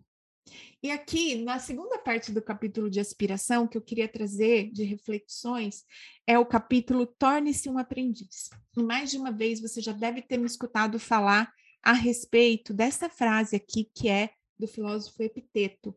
E 0.81 0.91
aqui, 0.91 1.35
na 1.35 1.59
segunda 1.59 1.97
parte 1.99 2.31
do 2.31 2.41
capítulo 2.41 2.89
de 2.89 2.99
aspiração, 2.99 3.67
que 3.67 3.77
eu 3.77 3.81
queria 3.81 4.07
trazer 4.07 4.71
de 4.71 4.83
reflexões, 4.83 5.83
é 6.25 6.39
o 6.39 6.45
capítulo 6.45 7.05
Torne-se 7.05 7.69
um 7.69 7.77
aprendiz. 7.77 8.49
E 8.77 8.81
mais 8.81 9.11
de 9.11 9.17
uma 9.17 9.31
vez 9.31 9.59
você 9.59 9.81
já 9.81 9.91
deve 9.91 10.21
ter 10.21 10.38
me 10.38 10.45
escutado 10.45 10.97
falar 10.97 11.53
a 11.83 11.93
respeito 11.93 12.73
dessa 12.73 13.09
frase 13.09 13.55
aqui, 13.55 13.89
que 13.93 14.09
é 14.09 14.31
do 14.57 14.67
filósofo 14.67 15.21
Epiteto. 15.21 15.93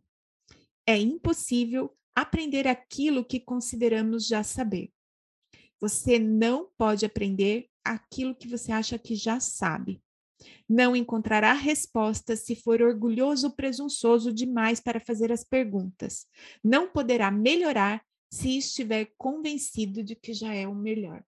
É 0.86 0.96
impossível 0.98 1.96
aprender 2.14 2.68
aquilo 2.68 3.24
que 3.24 3.40
consideramos 3.40 4.26
já 4.26 4.42
saber. 4.42 4.92
Você 5.80 6.18
não 6.18 6.70
pode 6.78 7.04
aprender 7.04 7.68
aquilo 7.84 8.34
que 8.34 8.48
você 8.48 8.70
acha 8.70 8.98
que 8.98 9.14
já 9.14 9.40
sabe. 9.40 10.02
Não 10.68 10.94
encontrará 10.94 11.52
respostas 11.52 12.40
se 12.40 12.56
for 12.56 12.82
orgulhoso 12.82 13.48
ou 13.48 13.52
presunçoso 13.52 14.32
demais 14.32 14.80
para 14.80 15.00
fazer 15.00 15.32
as 15.32 15.44
perguntas. 15.44 16.26
Não 16.62 16.88
poderá 16.88 17.30
melhorar 17.30 18.04
se 18.30 18.56
estiver 18.56 19.12
convencido 19.18 20.02
de 20.02 20.14
que 20.14 20.32
já 20.32 20.54
é 20.54 20.66
o 20.66 20.74
melhor. 20.74 21.24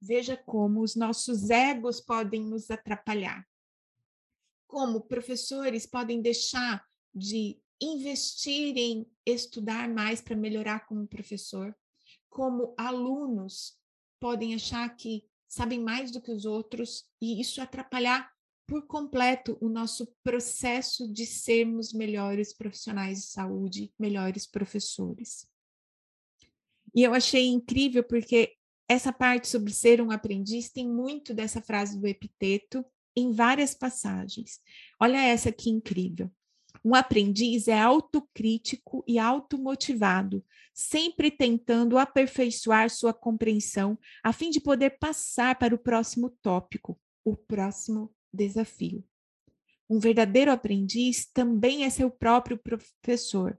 Veja 0.00 0.36
como 0.36 0.80
os 0.80 0.94
nossos 0.94 1.50
egos 1.50 2.00
podem 2.00 2.42
nos 2.42 2.70
atrapalhar. 2.70 3.46
Como 4.66 5.00
professores 5.00 5.86
podem 5.86 6.22
deixar 6.22 6.84
de 7.14 7.60
investir 7.80 8.76
em 8.76 9.06
estudar 9.24 9.88
mais 9.88 10.20
para 10.20 10.36
melhorar 10.36 10.86
como 10.86 11.06
professor. 11.06 11.74
Como 12.28 12.74
alunos 12.76 13.76
podem 14.20 14.54
achar 14.54 14.88
que 14.96 15.24
sabem 15.46 15.80
mais 15.80 16.10
do 16.10 16.20
que 16.20 16.30
os 16.30 16.44
outros 16.44 17.04
e 17.20 17.40
isso 17.40 17.60
atrapalhar 17.60 18.30
por 18.66 18.86
completo 18.86 19.56
o 19.62 19.68
nosso 19.68 20.06
processo 20.22 21.10
de 21.10 21.24
sermos 21.24 21.92
melhores 21.92 22.52
profissionais 22.52 23.20
de 23.20 23.26
saúde, 23.28 23.92
melhores 23.98 24.46
professores. 24.46 25.48
E 26.94 27.02
eu 27.02 27.14
achei 27.14 27.46
incrível 27.46 28.04
porque 28.04 28.54
essa 28.86 29.12
parte 29.12 29.48
sobre 29.48 29.72
ser 29.72 30.00
um 30.00 30.10
aprendiz 30.10 30.70
tem 30.70 30.86
muito 30.86 31.32
dessa 31.32 31.62
frase 31.62 31.98
do 31.98 32.06
epiteto 32.06 32.84
em 33.16 33.32
várias 33.32 33.74
passagens. 33.74 34.60
Olha 35.00 35.18
essa 35.18 35.50
que 35.50 35.70
incrível. 35.70 36.30
Um 36.84 36.94
aprendiz 36.94 37.68
é 37.68 37.78
autocrítico 37.78 39.04
e 39.06 39.18
automotivado, 39.18 40.44
sempre 40.72 41.30
tentando 41.30 41.98
aperfeiçoar 41.98 42.88
sua 42.90 43.12
compreensão 43.12 43.98
a 44.22 44.32
fim 44.32 44.50
de 44.50 44.60
poder 44.60 44.98
passar 44.98 45.58
para 45.58 45.74
o 45.74 45.78
próximo 45.78 46.30
tópico, 46.42 46.98
o 47.24 47.36
próximo 47.36 48.14
desafio. 48.32 49.04
Um 49.90 49.98
verdadeiro 49.98 50.52
aprendiz 50.52 51.26
também 51.26 51.84
é 51.84 51.90
seu 51.90 52.10
próprio 52.10 52.58
professor 52.58 53.58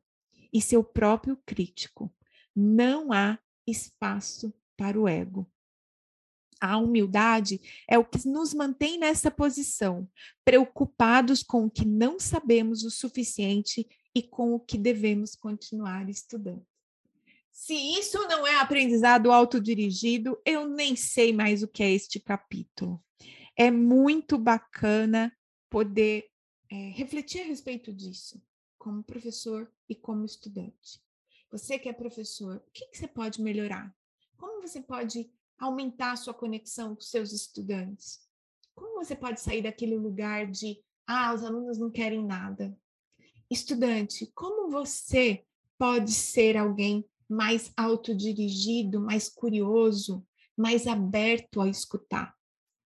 e 0.53 0.61
seu 0.61 0.83
próprio 0.83 1.37
crítico. 1.45 2.13
Não 2.55 3.11
há 3.11 3.39
espaço 3.65 4.53
para 4.77 4.99
o 4.99 5.07
ego. 5.07 5.49
A 6.59 6.77
humildade 6.77 7.61
é 7.87 7.97
o 7.97 8.05
que 8.05 8.27
nos 8.27 8.53
mantém 8.53 8.97
nessa 8.97 9.31
posição, 9.31 10.09
preocupados 10.43 11.41
com 11.41 11.65
o 11.65 11.71
que 11.71 11.85
não 11.85 12.19
sabemos 12.19 12.83
o 12.83 12.91
suficiente 12.91 13.87
e 14.13 14.21
com 14.21 14.53
o 14.53 14.59
que 14.59 14.77
devemos 14.77 15.35
continuar 15.35 16.09
estudando. 16.09 16.65
Se 17.51 17.73
isso 17.73 18.17
não 18.27 18.47
é 18.47 18.55
aprendizado 18.55 19.31
autodirigido, 19.31 20.41
eu 20.45 20.67
nem 20.67 20.95
sei 20.95 21.33
mais 21.33 21.61
o 21.61 21.67
que 21.67 21.83
é 21.83 21.91
este 21.91 22.19
capítulo. 22.19 23.03
É 23.55 23.69
muito 23.69 24.37
bacana 24.37 25.35
poder 25.69 26.29
é, 26.69 26.89
refletir 26.91 27.41
a 27.41 27.45
respeito 27.45 27.91
disso, 27.91 28.41
como 28.77 29.03
professor 29.03 29.69
e 29.89 29.95
como 29.95 30.25
estudante. 30.25 31.01
Você 31.51 31.77
que 31.77 31.89
é 31.89 31.93
professor, 31.93 32.57
o 32.57 32.71
que, 32.71 32.85
que 32.87 32.97
você 32.97 33.07
pode 33.07 33.41
melhorar? 33.41 33.93
Como 34.37 34.61
você 34.61 34.81
pode 34.81 35.29
aumentar 35.59 36.13
a 36.13 36.15
sua 36.15 36.33
conexão 36.33 36.95
com 36.95 37.01
seus 37.01 37.33
estudantes? 37.33 38.19
Como 38.73 39.03
você 39.03 39.15
pode 39.15 39.41
sair 39.41 39.61
daquele 39.61 39.97
lugar 39.97 40.47
de, 40.47 40.81
ah, 41.05 41.33
os 41.33 41.43
alunos 41.43 41.77
não 41.77 41.91
querem 41.91 42.25
nada? 42.25 42.75
Estudante, 43.51 44.31
como 44.33 44.69
você 44.69 45.43
pode 45.77 46.11
ser 46.11 46.55
alguém 46.55 47.05
mais 47.27 47.71
autodirigido, 47.75 49.01
mais 49.01 49.27
curioso, 49.27 50.25
mais 50.57 50.87
aberto 50.87 51.61
a 51.61 51.67
escutar? 51.67 52.33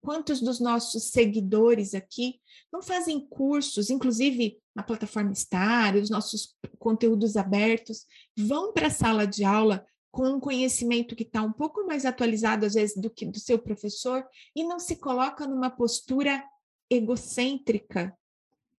Quantos 0.02 0.40
dos 0.40 0.60
nossos 0.60 1.12
seguidores 1.12 1.94
aqui 1.94 2.40
não 2.72 2.82
fazem 2.82 3.20
cursos, 3.20 3.90
inclusive 3.90 4.58
na 4.74 4.82
plataforma 4.82 5.36
Star, 5.36 5.96
os 5.98 6.10
nossos 6.10 6.56
conteúdos 6.78 7.36
abertos, 7.36 8.06
vão 8.38 8.72
para 8.72 8.88
a 8.88 8.92
sala 8.92 9.26
de 9.26 9.44
aula 9.44 9.86
com 10.12 10.28
um 10.28 10.40
conhecimento 10.40 11.16
que 11.16 11.24
está 11.24 11.42
um 11.42 11.52
pouco 11.52 11.86
mais 11.86 12.06
atualizado, 12.06 12.66
às 12.66 12.74
vezes, 12.74 12.98
do 12.98 13.10
que 13.10 13.26
do 13.26 13.40
seu 13.40 13.60
professor, 13.60 14.26
e 14.56 14.64
não 14.64 14.80
se 14.80 14.96
coloca 14.96 15.48
numa 15.48 15.70
postura 15.70 16.44
egocêntrica 16.90 18.18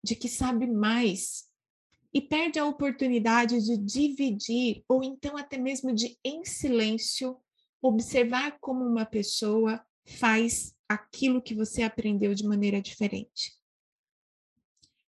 de 0.02 0.16
que 0.16 0.28
sabe 0.28 0.66
mais 0.66 1.48
e 2.12 2.20
perde 2.20 2.58
a 2.58 2.66
oportunidade 2.66 3.60
de 3.60 3.76
dividir, 3.76 4.84
ou 4.88 5.04
então 5.04 5.36
até 5.36 5.56
mesmo 5.56 5.92
de, 5.92 6.18
em 6.24 6.44
silêncio, 6.44 7.36
observar 7.80 8.58
como 8.60 8.84
uma 8.84 9.06
pessoa 9.06 9.80
faz 10.04 10.74
aquilo 10.88 11.40
que 11.40 11.54
você 11.54 11.82
aprendeu 11.82 12.34
de 12.34 12.44
maneira 12.44 12.82
diferente. 12.82 13.56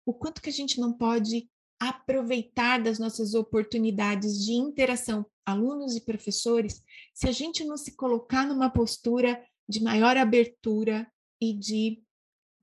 O 0.06 0.14
quanto 0.14 0.42
que 0.42 0.50
a 0.50 0.54
gente 0.54 0.80
não 0.80 0.94
pode 0.94 1.50
aproveitar 1.80 2.78
das 2.78 3.00
nossas 3.00 3.34
oportunidades 3.34 4.46
de 4.46 4.54
interação, 4.54 5.26
alunos 5.46 5.96
e 5.96 6.06
professores, 6.06 6.84
se 7.14 7.28
a 7.28 7.32
gente 7.32 7.64
não 7.64 7.78
se 7.78 7.96
colocar 7.96 8.46
numa 8.46 8.70
postura 8.70 9.44
de 9.68 9.82
maior 9.82 10.18
abertura 10.18 11.12
e 11.40 11.54
de 11.54 12.04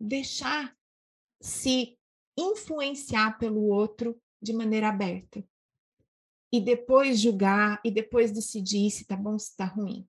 deixar 0.01 0.77
se 1.41 1.99
influenciar 2.37 3.39
pelo 3.39 3.63
outro 3.69 4.21
de 4.41 4.53
maneira 4.53 4.89
aberta. 4.89 5.45
E 6.53 6.61
depois 6.61 7.21
julgar 7.21 7.81
e 7.85 7.91
depois 7.91 8.33
decidir 8.33 8.91
se 8.91 9.05
tá 9.05 9.17
bom, 9.17 9.39
se 9.39 9.57
tá 9.57 9.67
ruim. 9.67 10.09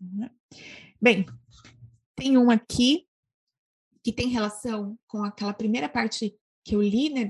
Uhum. 0.00 0.30
Bem, 1.00 1.26
tem 2.14 2.36
um 2.36 2.50
aqui 2.50 3.08
que 4.02 4.12
tem 4.12 4.28
relação 4.28 4.98
com 5.06 5.24
aquela 5.24 5.52
primeira 5.52 5.88
parte 5.88 6.38
que 6.64 6.74
eu 6.74 6.82
li 6.82 7.10
né, 7.10 7.26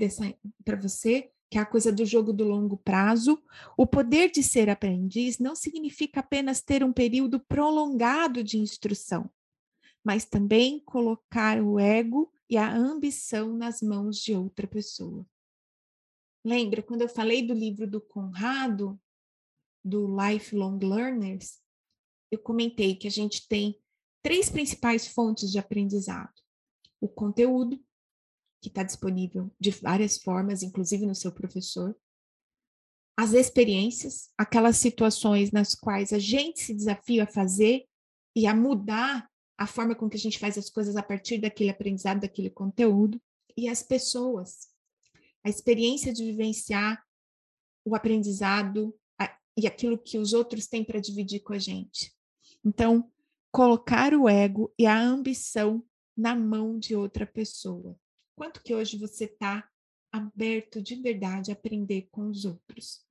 para 0.63 0.79
você, 0.79 1.31
que 1.51 1.57
é 1.57 1.61
a 1.61 1.65
coisa 1.65 1.91
do 1.91 2.05
jogo 2.05 2.31
do 2.31 2.45
longo 2.45 2.77
prazo. 2.77 3.37
O 3.75 3.85
poder 3.85 4.31
de 4.31 4.41
ser 4.41 4.69
aprendiz 4.69 5.37
não 5.37 5.53
significa 5.53 6.21
apenas 6.21 6.61
ter 6.61 6.81
um 6.81 6.93
período 6.93 7.41
prolongado 7.41 8.41
de 8.41 8.57
instrução, 8.57 9.29
mas 10.01 10.23
também 10.23 10.79
colocar 10.79 11.61
o 11.61 11.77
ego 11.77 12.31
e 12.49 12.55
a 12.55 12.73
ambição 12.73 13.57
nas 13.57 13.81
mãos 13.81 14.17
de 14.21 14.33
outra 14.33 14.65
pessoa. 14.65 15.27
Lembra 16.43 16.81
quando 16.81 17.01
eu 17.01 17.09
falei 17.09 17.45
do 17.45 17.53
livro 17.53 17.85
do 17.85 17.99
Conrado, 17.99 18.97
do 19.83 20.07
Lifelong 20.07 20.79
Learners? 20.81 21.59
Eu 22.31 22.39
comentei 22.39 22.95
que 22.95 23.07
a 23.07 23.11
gente 23.11 23.45
tem 23.49 23.77
três 24.23 24.49
principais 24.49 25.05
fontes 25.05 25.51
de 25.51 25.59
aprendizado: 25.59 26.41
o 27.01 27.09
conteúdo, 27.09 27.77
que 28.61 28.69
está 28.69 28.83
disponível 28.83 29.51
de 29.59 29.71
várias 29.71 30.17
formas, 30.17 30.61
inclusive 30.61 31.05
no 31.05 31.15
seu 31.15 31.31
professor, 31.31 31.95
as 33.17 33.33
experiências, 33.33 34.29
aquelas 34.37 34.77
situações 34.77 35.51
nas 35.51 35.75
quais 35.75 36.13
a 36.13 36.19
gente 36.19 36.61
se 36.61 36.73
desafia 36.73 37.23
a 37.23 37.27
fazer 37.27 37.85
e 38.35 38.47
a 38.47 38.55
mudar 38.55 39.29
a 39.57 39.67
forma 39.67 39.93
com 39.93 40.09
que 40.09 40.17
a 40.17 40.19
gente 40.19 40.39
faz 40.39 40.57
as 40.57 40.69
coisas 40.69 40.95
a 40.95 41.03
partir 41.03 41.39
daquele 41.39 41.69
aprendizado, 41.69 42.21
daquele 42.21 42.49
conteúdo, 42.49 43.21
e 43.55 43.67
as 43.67 43.83
pessoas, 43.83 44.69
a 45.43 45.49
experiência 45.49 46.13
de 46.13 46.23
vivenciar 46.23 47.03
o 47.85 47.95
aprendizado 47.95 48.95
a, 49.19 49.37
e 49.57 49.67
aquilo 49.67 49.97
que 49.97 50.17
os 50.17 50.33
outros 50.33 50.67
têm 50.67 50.83
para 50.83 50.99
dividir 50.99 51.41
com 51.41 51.53
a 51.53 51.59
gente. 51.59 52.11
Então, 52.65 53.11
colocar 53.51 54.13
o 54.13 54.27
ego 54.27 54.73
e 54.79 54.85
a 54.87 54.99
ambição 54.99 55.83
na 56.17 56.35
mão 56.35 56.79
de 56.79 56.95
outra 56.95 57.25
pessoa. 57.25 57.95
Quanto 58.41 58.63
que 58.63 58.73
hoje 58.73 58.97
você 58.97 59.25
está 59.25 59.63
aberto 60.11 60.81
de 60.81 60.95
verdade 60.95 61.51
a 61.51 61.53
aprender 61.53 62.07
com 62.09 62.27
os 62.27 62.43
outros? 62.43 63.01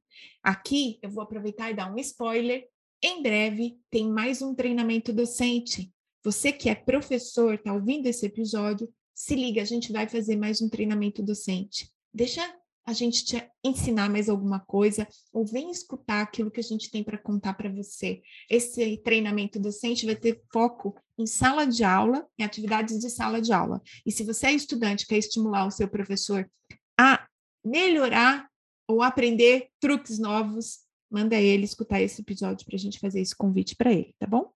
Aqui 0.43 0.99
eu 1.01 1.09
vou 1.09 1.23
aproveitar 1.23 1.71
e 1.71 1.75
dar 1.75 1.89
um 1.95 1.97
spoiler. 2.01 2.69
Em 3.01 3.23
breve 3.23 3.79
tem 3.89 4.11
mais 4.11 4.43
um 4.43 4.57
treinamento 4.57 5.13
docente. 5.13 5.95
Você 6.25 6.51
que 6.51 6.69
é 6.69 6.75
professor, 6.75 7.55
está 7.55 7.73
ouvindo 7.73 8.09
esse 8.09 8.27
episódio, 8.27 8.93
se 9.15 9.37
liga, 9.37 9.63
a 9.63 9.65
gente 9.65 9.93
vai 9.93 10.09
fazer 10.09 10.35
mais 10.35 10.61
um 10.61 10.69
treinamento 10.69 11.23
docente. 11.23 11.89
Deixa 12.13 12.43
a 12.85 12.93
gente 12.93 13.25
te 13.25 13.49
ensinar 13.63 14.11
mais 14.11 14.29
alguma 14.29 14.59
coisa 14.59 15.07
ou 15.33 15.47
vem 15.47 15.71
escutar 15.71 16.23
aquilo 16.23 16.51
que 16.51 16.59
a 16.59 16.65
gente 16.65 16.91
tem 16.91 17.05
para 17.05 17.17
contar 17.17 17.55
para 17.55 17.71
você. 17.71 18.21
Esse 18.51 18.97
treinamento 18.97 19.61
docente 19.61 20.07
vai 20.07 20.17
ter 20.17 20.43
foco 20.53 20.97
em 21.21 21.27
sala 21.27 21.67
de 21.67 21.85
aula, 21.85 22.27
em 22.39 22.45
atividades 22.45 22.99
de 22.99 23.11
sala 23.11 23.41
de 23.41 23.53
aula. 23.53 23.83
E 24.05 24.11
se 24.11 24.25
você 24.25 24.47
é 24.47 24.53
estudante, 24.53 25.07
quer 25.07 25.19
estimular 25.19 25.67
o 25.67 25.71
seu 25.71 25.89
professor 25.89 26.51
a 26.99 27.27
melhorar 27.65 28.49
ou 28.89 29.03
aprender 29.03 29.69
truques 29.79 30.19
novos, 30.19 30.81
manda 31.11 31.37
ele 31.37 31.65
escutar 31.65 32.01
esse 32.01 32.23
episódio 32.23 32.65
para 32.67 32.77
a 32.77 32.79
gente 32.79 32.99
fazer 32.99 33.21
esse 33.21 33.37
convite 33.37 33.77
para 33.77 33.93
ele, 33.93 34.15
tá 34.19 34.27
bom? 34.27 34.53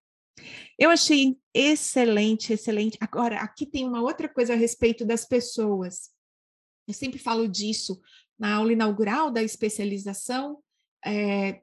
Eu 0.79 0.91
achei 0.91 1.39
excelente, 1.53 2.53
excelente. 2.53 2.99
Agora, 3.01 3.41
aqui 3.41 3.67
tem 3.67 3.87
uma 3.87 4.03
outra 4.03 4.29
coisa 4.29 4.55
a 4.55 4.57
respeito 4.57 5.05
das 5.05 5.25
pessoas. 5.25 6.11
Eu 6.89 6.95
sempre 6.95 7.19
falo 7.19 7.49
disso 7.49 8.01
na 8.39 8.55
aula 8.55 8.73
inaugural 8.73 9.31
da 9.31 9.43
especialização, 9.43 10.59
é, 11.05 11.61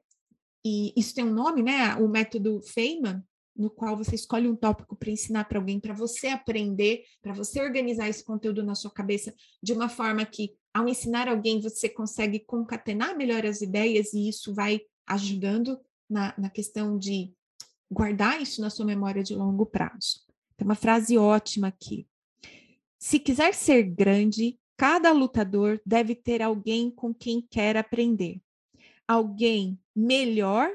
e 0.64 0.92
isso 0.96 1.14
tem 1.14 1.24
um 1.24 1.32
nome, 1.32 1.62
né? 1.62 1.94
O 1.96 2.08
método 2.08 2.62
Feynman, 2.62 3.22
no 3.56 3.70
qual 3.70 3.96
você 3.96 4.14
escolhe 4.14 4.48
um 4.48 4.56
tópico 4.56 4.96
para 4.96 5.10
ensinar 5.10 5.44
para 5.44 5.58
alguém, 5.58 5.78
para 5.78 5.94
você 5.94 6.28
aprender, 6.28 7.04
para 7.20 7.32
você 7.32 7.60
organizar 7.60 8.08
esse 8.08 8.24
conteúdo 8.24 8.62
na 8.62 8.74
sua 8.74 8.90
cabeça 8.90 9.34
de 9.62 9.72
uma 9.72 9.88
forma 9.88 10.24
que, 10.24 10.54
ao 10.72 10.88
ensinar 10.88 11.28
alguém, 11.28 11.60
você 11.60 11.88
consegue 11.88 12.40
concatenar 12.40 13.16
melhor 13.16 13.44
as 13.44 13.60
ideias 13.60 14.12
e 14.12 14.28
isso 14.28 14.54
vai 14.54 14.80
ajudando 15.06 15.78
na, 16.08 16.34
na 16.38 16.48
questão 16.48 16.98
de 16.98 17.32
guardar 17.90 18.40
isso 18.40 18.60
na 18.60 18.70
sua 18.70 18.86
memória 18.86 19.22
de 19.22 19.34
longo 19.34 19.66
prazo. 19.66 20.20
Tem 20.56 20.66
uma 20.66 20.74
frase 20.74 21.18
ótima 21.18 21.68
aqui. 21.68 22.06
Se 22.98 23.18
quiser 23.18 23.52
ser 23.52 23.82
grande, 23.82 24.58
Cada 24.82 25.12
lutador 25.12 25.80
deve 25.86 26.12
ter 26.12 26.42
alguém 26.42 26.90
com 26.90 27.14
quem 27.14 27.40
quer 27.40 27.76
aprender. 27.76 28.40
Alguém 29.06 29.78
melhor 29.94 30.68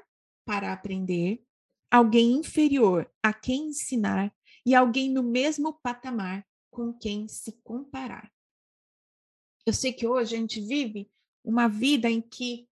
para 0.46 0.72
aprender, 0.72 1.44
alguém 1.90 2.34
inferior 2.34 3.10
a 3.24 3.34
quem 3.34 3.70
ensinar 3.70 4.34
e 4.66 4.76
alguém 4.76 5.10
no 5.10 5.24
mesmo 5.24 5.74
patamar 5.74 6.46
com 6.70 6.94
quem 6.94 7.28
se 7.28 7.54
comparar. 7.64 8.32
Eu 9.66 9.74
sei 9.74 9.92
que 9.92 10.08
hoje 10.08 10.36
a 10.36 10.40
gente 10.40 10.62
vive 10.62 11.10
uma 11.44 11.68
vida 11.68 12.10
em 12.10 12.22
que 12.22 12.68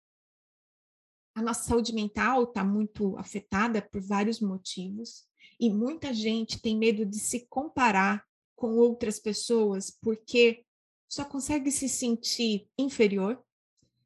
a 1.35 1.41
nossa 1.41 1.63
saúde 1.63 1.93
mental 1.93 2.43
está 2.43 2.63
muito 2.63 3.17
afetada 3.17 3.81
por 3.81 4.01
vários 4.01 4.39
motivos 4.39 5.27
e 5.59 5.69
muita 5.69 6.13
gente 6.13 6.61
tem 6.61 6.77
medo 6.77 7.05
de 7.05 7.17
se 7.17 7.47
comparar 7.47 8.25
com 8.55 8.75
outras 8.77 9.19
pessoas 9.19 9.89
porque 9.89 10.65
só 11.09 11.25
consegue 11.25 11.71
se 11.71 11.87
sentir 11.87 12.67
inferior. 12.77 13.43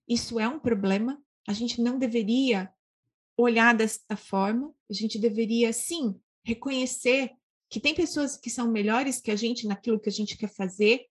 Isso 0.08 0.40
é 0.40 0.48
um 0.48 0.60
problema. 0.60 1.22
A 1.48 1.54
gente 1.54 1.82
não 1.82 1.98
deveria 1.98 2.74
olhar 3.38 3.76
desta 3.76 4.18
forma. 4.18 4.74
A 4.90 4.94
gente 4.94 5.20
deveria, 5.20 5.72
sim, 5.72 6.20
reconhecer 6.44 7.32
que 7.70 7.80
tem 7.80 7.94
pessoas 7.94 8.38
que 8.38 8.50
são 8.50 8.72
melhores 8.72 9.22
que 9.22 9.32
a 9.32 9.36
gente 9.36 9.68
naquilo 9.68 10.00
que 10.00 10.10
a 10.10 10.12
gente 10.12 10.38
quer 10.38 10.54
fazer 10.54 11.06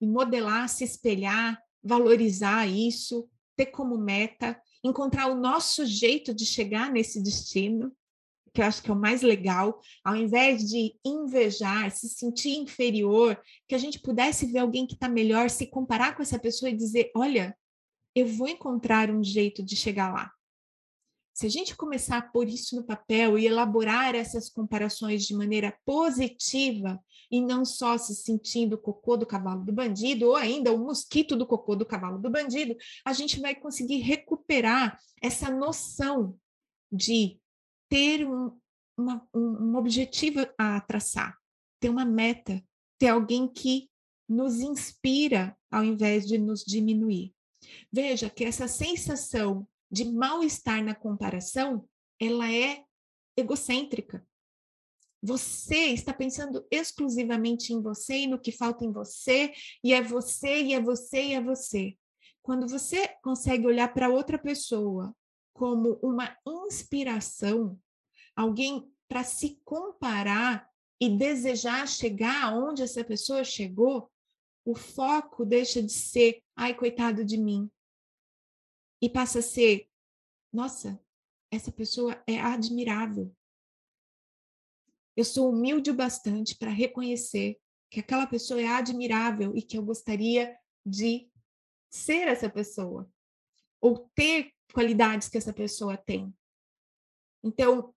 e 0.00 0.06
modelar, 0.06 0.68
se 0.68 0.84
espelhar, 0.84 1.58
valorizar 1.82 2.66
isso, 2.66 3.28
ter 3.56 3.66
como 3.66 3.98
meta, 3.98 4.60
encontrar 4.82 5.26
o 5.28 5.34
nosso 5.34 5.84
jeito 5.84 6.34
de 6.34 6.46
chegar 6.46 6.90
nesse 6.90 7.22
destino 7.22 7.92
que 8.58 8.62
eu 8.62 8.66
acho 8.66 8.82
que 8.82 8.90
é 8.90 8.94
o 8.94 8.98
mais 8.98 9.22
legal, 9.22 9.80
ao 10.02 10.16
invés 10.16 10.68
de 10.68 10.94
invejar, 11.04 11.90
se 11.90 12.08
sentir 12.08 12.56
inferior, 12.56 13.40
que 13.68 13.74
a 13.74 13.78
gente 13.78 14.00
pudesse 14.00 14.46
ver 14.46 14.58
alguém 14.58 14.86
que 14.86 14.94
está 14.94 15.08
melhor, 15.08 15.48
se 15.48 15.66
comparar 15.66 16.16
com 16.16 16.22
essa 16.22 16.38
pessoa 16.38 16.68
e 16.68 16.76
dizer: 16.76 17.10
olha, 17.14 17.56
eu 18.14 18.26
vou 18.26 18.48
encontrar 18.48 19.10
um 19.10 19.22
jeito 19.22 19.62
de 19.62 19.76
chegar 19.76 20.12
lá. 20.12 20.32
Se 21.38 21.46
a 21.46 21.48
gente 21.48 21.76
começar 21.76 22.18
a 22.18 22.22
pôr 22.22 22.48
isso 22.48 22.74
no 22.74 22.82
papel 22.82 23.38
e 23.38 23.46
elaborar 23.46 24.12
essas 24.12 24.50
comparações 24.50 25.24
de 25.24 25.36
maneira 25.36 25.72
positiva 25.84 27.00
e 27.30 27.40
não 27.40 27.64
só 27.64 27.96
se 27.96 28.12
sentindo 28.16 28.72
o 28.72 28.78
cocô 28.78 29.16
do 29.16 29.24
cavalo 29.24 29.64
do 29.64 29.72
bandido 29.72 30.26
ou 30.26 30.34
ainda 30.34 30.72
o 30.72 30.78
mosquito 30.78 31.36
do 31.36 31.46
cocô 31.46 31.76
do 31.76 31.86
cavalo 31.86 32.18
do 32.18 32.28
bandido, 32.28 32.76
a 33.04 33.12
gente 33.12 33.38
vai 33.38 33.54
conseguir 33.54 33.98
recuperar 33.98 34.98
essa 35.22 35.48
noção 35.48 36.36
de 36.90 37.38
ter 37.88 38.26
um, 38.26 38.58
uma, 38.96 39.24
um, 39.32 39.76
objetivo 39.76 40.44
a 40.58 40.80
traçar, 40.80 41.38
ter 41.78 41.88
uma 41.88 42.04
meta, 42.04 42.60
ter 42.98 43.10
alguém 43.10 43.46
que 43.46 43.88
nos 44.28 44.58
inspira 44.58 45.56
ao 45.70 45.84
invés 45.84 46.26
de 46.26 46.36
nos 46.36 46.64
diminuir. 46.64 47.32
Veja 47.92 48.28
que 48.28 48.42
essa 48.42 48.66
sensação 48.66 49.64
de 49.90 50.04
mal-estar 50.04 50.82
na 50.84 50.94
comparação, 50.94 51.88
ela 52.20 52.52
é 52.52 52.84
egocêntrica. 53.36 54.26
Você 55.22 55.86
está 55.86 56.12
pensando 56.12 56.66
exclusivamente 56.70 57.72
em 57.72 57.82
você 57.82 58.20
e 58.20 58.26
no 58.26 58.40
que 58.40 58.52
falta 58.52 58.84
em 58.84 58.92
você, 58.92 59.52
e 59.82 59.92
é 59.92 60.02
você, 60.02 60.62
e 60.62 60.74
é 60.74 60.80
você, 60.80 61.22
e 61.22 61.34
é 61.34 61.40
você. 61.40 61.96
Quando 62.42 62.68
você 62.68 63.08
consegue 63.22 63.66
olhar 63.66 63.92
para 63.92 64.08
outra 64.08 64.38
pessoa 64.38 65.14
como 65.52 65.98
uma 66.02 66.36
inspiração, 66.46 67.78
alguém 68.36 68.88
para 69.08 69.24
se 69.24 69.60
comparar 69.64 70.68
e 71.00 71.08
desejar 71.08 71.86
chegar 71.88 72.44
aonde 72.44 72.82
essa 72.82 73.02
pessoa 73.02 73.42
chegou, 73.42 74.10
o 74.64 74.74
foco 74.74 75.44
deixa 75.44 75.82
de 75.82 75.92
ser, 75.92 76.42
ai, 76.56 76.74
coitado 76.74 77.24
de 77.24 77.38
mim, 77.38 77.70
e 79.00 79.08
passa 79.08 79.38
a 79.38 79.42
ser, 79.42 79.88
nossa, 80.52 81.00
essa 81.50 81.72
pessoa 81.72 82.22
é 82.26 82.38
admirável. 82.38 83.34
Eu 85.16 85.24
sou 85.24 85.50
humilde 85.50 85.90
o 85.90 85.94
bastante 85.94 86.56
para 86.56 86.70
reconhecer 86.70 87.58
que 87.90 88.00
aquela 88.00 88.26
pessoa 88.26 88.60
é 88.60 88.68
admirável 88.68 89.56
e 89.56 89.62
que 89.62 89.76
eu 89.78 89.82
gostaria 89.82 90.56
de 90.84 91.30
ser 91.90 92.28
essa 92.28 92.48
pessoa 92.48 93.10
ou 93.80 94.10
ter 94.14 94.52
qualidades 94.72 95.28
que 95.28 95.38
essa 95.38 95.52
pessoa 95.52 95.96
tem. 95.96 96.34
Então, 97.42 97.94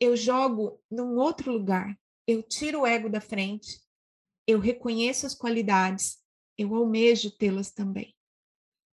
eu 0.00 0.16
jogo 0.16 0.82
num 0.90 1.16
outro 1.16 1.52
lugar. 1.52 1.98
Eu 2.26 2.42
tiro 2.42 2.80
o 2.80 2.86
ego 2.86 3.10
da 3.10 3.20
frente, 3.20 3.80
eu 4.46 4.58
reconheço 4.58 5.26
as 5.26 5.34
qualidades, 5.34 6.22
eu 6.56 6.74
almejo 6.74 7.30
tê-las 7.30 7.70
também. 7.70 8.14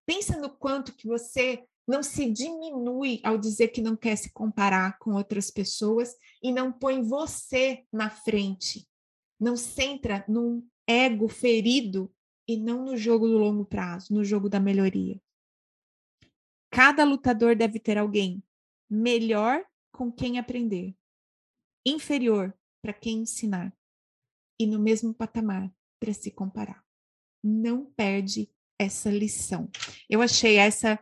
Pensa 0.06 0.38
no 0.38 0.50
quanto 0.50 0.94
que 0.94 1.08
você 1.08 1.66
não 1.88 2.04
se 2.04 2.30
diminui 2.30 3.20
ao 3.24 3.38
dizer 3.38 3.70
que 3.70 3.82
não 3.82 3.96
quer 3.96 4.16
se 4.16 4.32
comparar 4.32 4.98
com 5.00 5.14
outras 5.14 5.50
pessoas 5.52 6.16
e 6.42 6.52
não 6.52 6.72
põe 6.72 7.02
você 7.02 7.86
na 7.92 8.10
frente. 8.10 8.88
Não 9.40 9.58
centra 9.58 10.24
num 10.28 10.66
ego 10.88 11.28
ferido 11.28 12.14
e 12.48 12.58
não 12.58 12.86
no 12.86 12.98
jogo 12.98 13.28
do 13.28 13.38
longo 13.38 13.66
prazo, 13.66 14.14
no 14.14 14.24
jogo 14.24 14.50
da 14.50 14.60
melhoria. 14.60 15.22
Cada 16.70 17.04
lutador 17.04 17.56
deve 17.56 17.80
ter 17.80 17.98
alguém 17.98 18.44
melhor 18.90 19.66
com 19.92 20.12
quem 20.12 20.40
aprender, 20.40 20.96
inferior 21.86 22.58
para 22.82 22.94
quem 22.94 23.20
ensinar 23.20 23.76
e 24.60 24.66
no 24.66 24.80
mesmo 24.80 25.14
patamar 25.14 25.74
para 26.00 26.14
se 26.14 26.32
comparar. 26.32 26.84
Não 27.44 27.86
perde 27.86 28.50
essa 28.82 29.10
lição. 29.10 29.70
Eu 30.10 30.22
achei 30.22 30.58
essa 30.58 31.00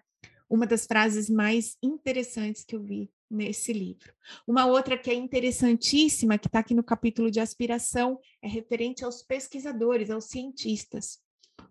uma 0.49 0.65
das 0.65 0.85
frases 0.85 1.29
mais 1.29 1.77
interessantes 1.81 2.63
que 2.65 2.75
eu 2.75 2.81
vi 2.81 3.11
nesse 3.29 3.71
livro. 3.71 4.11
Uma 4.47 4.65
outra 4.65 4.97
que 4.97 5.11
é 5.11 5.13
interessantíssima, 5.13 6.37
que 6.39 6.47
está 6.47 6.59
aqui 6.59 6.73
no 6.73 6.83
capítulo 6.83 7.29
de 7.29 7.39
aspiração, 7.39 8.19
é 8.41 8.47
referente 8.47 9.05
aos 9.05 9.21
pesquisadores, 9.21 10.09
aos 10.09 10.25
cientistas. 10.25 11.19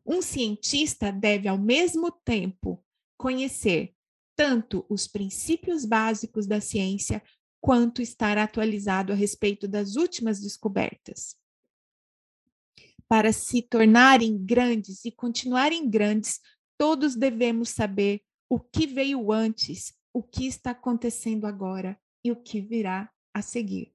Um 0.07 0.23
cientista 0.23 1.11
deve, 1.11 1.49
ao 1.49 1.59
mesmo 1.59 2.12
tempo, 2.12 2.85
conhecer 3.16 3.92
tanto 4.37 4.87
os 4.88 5.09
princípios 5.09 5.85
básicos 5.85 6.47
da 6.47 6.61
ciência, 6.61 7.21
quanto 7.61 8.01
estar 8.01 8.38
atualizado 8.38 9.12
a 9.12 9.16
respeito 9.16 9.66
das 9.66 9.97
últimas 9.97 10.40
descobertas. 10.40 11.35
Para 13.09 13.33
se 13.33 13.62
tornarem 13.62 14.37
grandes 14.37 15.05
e 15.05 15.11
continuarem 15.11 15.88
grandes, 15.88 16.40
todos 16.77 17.16
devemos 17.16 17.71
saber 17.71 18.23
o 18.49 18.61
que 18.61 18.87
veio 18.87 19.33
antes, 19.33 19.94
o 20.12 20.23
que 20.23 20.47
está 20.47 20.73
acontecendo 20.73 21.47
agora 21.47 21.99
e 22.25 22.31
o 22.31 22.37
que 22.37 22.61
virá 22.61 23.11
a 23.33 23.40
seguir. 23.40 23.94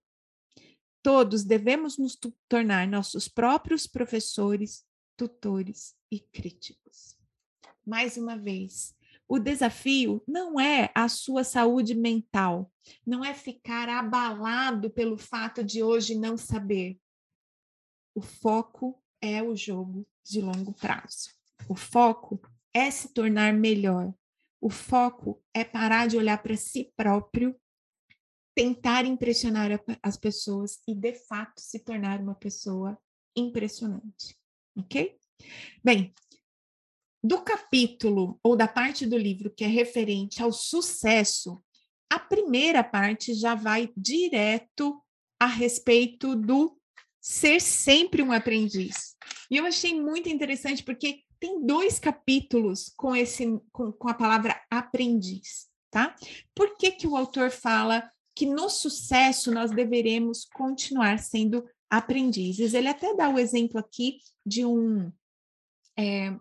Todos 1.04 1.44
devemos 1.44 1.98
nos 1.98 2.18
tornar 2.48 2.88
nossos 2.88 3.28
próprios 3.28 3.86
professores, 3.86 4.86
tutores 5.18 5.94
e 6.10 6.20
críticos. 6.20 7.18
Mais 7.86 8.16
uma 8.16 8.38
vez, 8.38 8.96
o 9.28 9.38
desafio 9.38 10.24
não 10.28 10.60
é 10.60 10.92
a 10.96 11.10
sua 11.10 11.44
saúde 11.44 11.94
mental, 11.94 12.72
não 13.06 13.24
é 13.24 13.34
ficar 13.34 13.90
abalado 13.90 14.90
pelo 14.90 15.18
fato 15.18 15.64
de 15.64 15.84
hoje 15.84 16.16
não 16.16 16.38
saber. 16.38 16.98
O 18.16 18.22
foco 18.22 19.03
é 19.24 19.42
o 19.42 19.56
jogo 19.56 20.06
de 20.22 20.42
longo 20.42 20.74
prazo. 20.74 21.30
O 21.70 21.76
foco 21.76 22.42
é 22.74 22.92
se 22.92 23.14
tornar 23.14 23.54
melhor. 23.54 24.14
O 24.60 24.70
foco 24.70 25.42
é 25.54 25.64
parar 25.64 26.08
de 26.08 26.18
olhar 26.18 26.44
para 26.44 26.58
si 26.58 26.92
próprio, 26.96 27.56
tentar 28.54 29.06
impressionar 29.06 29.72
as 30.02 30.18
pessoas 30.18 30.82
e, 30.86 30.94
de 30.94 31.14
fato, 31.14 31.62
se 31.62 31.80
tornar 31.80 32.20
uma 32.20 32.36
pessoa 32.36 33.00
impressionante. 33.34 34.38
Ok? 34.78 35.18
Bem, 35.82 36.14
do 37.24 37.42
capítulo 37.42 38.38
ou 38.44 38.58
da 38.58 38.68
parte 38.68 39.06
do 39.06 39.18
livro 39.18 39.50
que 39.50 39.64
é 39.64 39.68
referente 39.68 40.44
ao 40.44 40.52
sucesso, 40.52 41.64
a 42.12 42.20
primeira 42.20 42.84
parte 42.84 43.34
já 43.34 43.56
vai 43.56 43.92
direto 43.96 45.02
a 45.40 45.48
respeito 45.48 46.36
do 46.36 46.78
ser 47.24 47.62
sempre 47.62 48.22
um 48.22 48.34
aprendiz. 48.34 49.16
E 49.50 49.56
eu 49.56 49.66
achei 49.66 49.98
muito 50.00 50.28
interessante 50.28 50.84
porque 50.84 51.22
tem 51.40 51.66
dois 51.66 51.98
capítulos 51.98 52.92
com 52.98 53.16
esse 53.16 53.46
com, 53.72 53.94
com 53.94 54.10
a 54.10 54.14
palavra 54.14 54.62
aprendiz, 54.70 55.70
tá? 55.90 56.14
Por 56.54 56.76
que 56.76 56.92
que 56.92 57.08
o 57.08 57.16
autor 57.16 57.50
fala 57.50 58.10
que 58.36 58.46
no 58.46 58.70
sucesso 58.70 59.52
nós 59.52 59.72
deveremos 59.72 60.44
continuar 60.54 61.18
sendo 61.20 61.64
aprendizes? 61.90 62.74
Ele 62.74 62.90
até 62.90 63.16
dá 63.16 63.30
o 63.30 63.40
exemplo 63.40 63.80
aqui 63.80 64.18
de 64.46 64.66
um 64.66 65.10
é, 65.98 66.36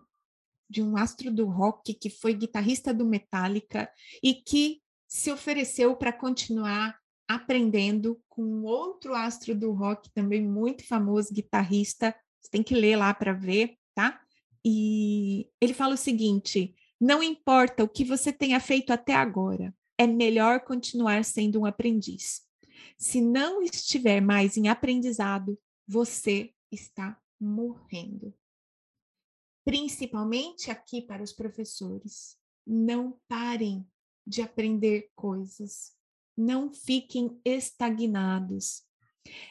de 0.69 0.81
um 0.81 0.97
astro 0.97 1.31
do 1.31 1.45
rock 1.45 1.93
que 1.93 2.09
foi 2.09 2.33
guitarrista 2.33 2.93
do 2.93 3.05
Metallica 3.05 3.89
e 4.21 4.33
que 4.33 4.81
se 5.07 5.31
ofereceu 5.31 5.95
para 5.95 6.11
continuar 6.11 6.99
aprendendo 7.35 8.21
com 8.29 8.63
outro 8.63 9.13
astro 9.13 9.55
do 9.55 9.71
rock 9.71 10.11
também 10.13 10.41
muito 10.45 10.85
famoso, 10.85 11.33
guitarrista. 11.33 12.15
Você 12.41 12.49
tem 12.51 12.63
que 12.63 12.75
ler 12.75 12.95
lá 12.95 13.13
para 13.13 13.33
ver, 13.33 13.77
tá? 13.93 14.21
E 14.65 15.49
ele 15.61 15.73
fala 15.73 15.93
o 15.93 15.97
seguinte: 15.97 16.75
não 16.99 17.21
importa 17.21 17.83
o 17.83 17.89
que 17.89 18.03
você 18.03 18.31
tenha 18.31 18.59
feito 18.59 18.91
até 18.91 19.13
agora, 19.13 19.73
é 19.97 20.07
melhor 20.07 20.61
continuar 20.61 21.23
sendo 21.23 21.61
um 21.61 21.65
aprendiz. 21.65 22.41
Se 22.97 23.21
não 23.21 23.61
estiver 23.61 24.21
mais 24.21 24.57
em 24.57 24.67
aprendizado, 24.67 25.57
você 25.87 26.51
está 26.71 27.17
morrendo 27.39 28.33
principalmente 29.63 30.69
aqui 30.69 31.01
para 31.01 31.23
os 31.23 31.33
professores. 31.33 32.37
Não 32.65 33.19
parem 33.27 33.87
de 34.25 34.41
aprender 34.41 35.09
coisas. 35.15 35.93
Não 36.35 36.71
fiquem 36.73 37.39
estagnados. 37.45 38.83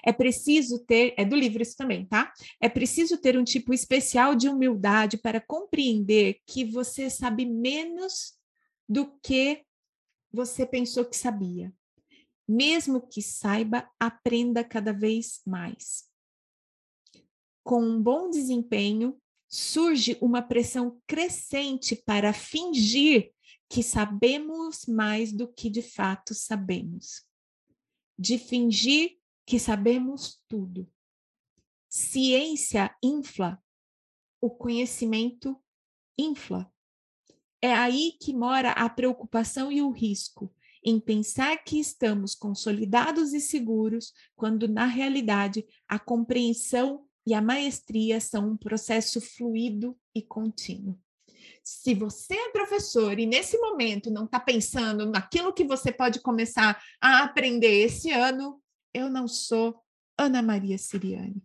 É 0.04 0.12
preciso 0.12 0.84
ter, 0.84 1.14
é 1.16 1.24
do 1.24 1.36
livro 1.36 1.62
isso 1.62 1.76
também, 1.76 2.06
tá? 2.06 2.32
É 2.60 2.68
preciso 2.68 3.16
ter 3.16 3.38
um 3.38 3.44
tipo 3.44 3.72
especial 3.72 4.34
de 4.34 4.48
humildade 4.48 5.16
para 5.16 5.40
compreender 5.40 6.40
que 6.46 6.64
você 6.64 7.08
sabe 7.08 7.46
menos 7.46 8.34
do 8.88 9.18
que 9.22 9.64
você 10.30 10.66
pensou 10.66 11.04
que 11.04 11.16
sabia. 11.16 11.72
Mesmo 12.46 13.00
que 13.00 13.22
saiba, 13.22 13.88
aprenda 13.98 14.64
cada 14.64 14.92
vez 14.92 15.40
mais. 15.46 16.04
Com 17.64 17.82
um 17.82 18.02
bom 18.02 18.28
desempenho, 18.28 19.16
surge 19.48 20.18
uma 20.20 20.42
pressão 20.42 21.00
crescente 21.06 21.94
para 21.94 22.32
fingir 22.32 23.30
que 23.72 23.82
sabemos 23.82 24.84
mais 24.84 25.32
do 25.32 25.48
que 25.48 25.70
de 25.70 25.80
fato 25.80 26.34
sabemos, 26.34 27.24
de 28.18 28.36
fingir 28.36 29.18
que 29.46 29.58
sabemos 29.58 30.42
tudo. 30.46 30.86
Ciência 31.88 32.94
infla, 33.02 33.58
o 34.42 34.50
conhecimento 34.50 35.58
infla. 36.18 36.70
É 37.62 37.72
aí 37.72 38.12
que 38.20 38.34
mora 38.34 38.72
a 38.72 38.90
preocupação 38.90 39.72
e 39.72 39.80
o 39.80 39.90
risco 39.90 40.54
em 40.84 41.00
pensar 41.00 41.56
que 41.64 41.80
estamos 41.80 42.34
consolidados 42.34 43.32
e 43.32 43.40
seguros, 43.40 44.12
quando 44.36 44.68
na 44.68 44.84
realidade 44.84 45.66
a 45.88 45.98
compreensão 45.98 47.08
e 47.26 47.32
a 47.32 47.40
maestria 47.40 48.20
são 48.20 48.50
um 48.50 48.56
processo 48.56 49.18
fluido 49.18 49.98
e 50.14 50.20
contínuo. 50.20 51.00
Se 51.62 51.94
você 51.94 52.34
é 52.34 52.50
professor 52.50 53.18
e 53.18 53.26
nesse 53.26 53.56
momento 53.58 54.10
não 54.10 54.24
está 54.24 54.40
pensando 54.40 55.06
naquilo 55.06 55.52
que 55.52 55.64
você 55.64 55.92
pode 55.92 56.20
começar 56.20 56.82
a 57.00 57.22
aprender 57.22 57.84
esse 57.84 58.10
ano, 58.10 58.60
eu 58.92 59.08
não 59.08 59.28
sou 59.28 59.80
Ana 60.18 60.42
Maria 60.42 60.76
Siriane. 60.76 61.42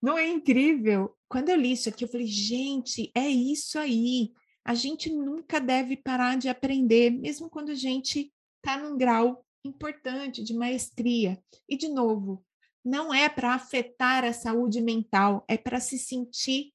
Não 0.00 0.16
é 0.16 0.28
incrível? 0.28 1.16
Quando 1.28 1.48
eu 1.48 1.56
li 1.56 1.72
isso 1.72 1.88
aqui, 1.88 2.04
eu 2.04 2.08
falei, 2.08 2.26
gente, 2.26 3.10
é 3.14 3.28
isso 3.28 3.78
aí. 3.78 4.32
A 4.64 4.74
gente 4.74 5.10
nunca 5.10 5.60
deve 5.60 5.96
parar 5.96 6.36
de 6.36 6.48
aprender, 6.48 7.10
mesmo 7.10 7.50
quando 7.50 7.70
a 7.70 7.74
gente 7.74 8.32
está 8.56 8.78
num 8.78 8.96
grau 8.96 9.44
importante 9.64 10.42
de 10.42 10.54
maestria. 10.54 11.42
E, 11.68 11.76
de 11.76 11.88
novo, 11.88 12.44
não 12.84 13.12
é 13.12 13.28
para 13.28 13.54
afetar 13.54 14.24
a 14.24 14.32
saúde 14.32 14.80
mental, 14.80 15.44
é 15.48 15.56
para 15.56 15.80
se 15.80 15.98
sentir 15.98 16.71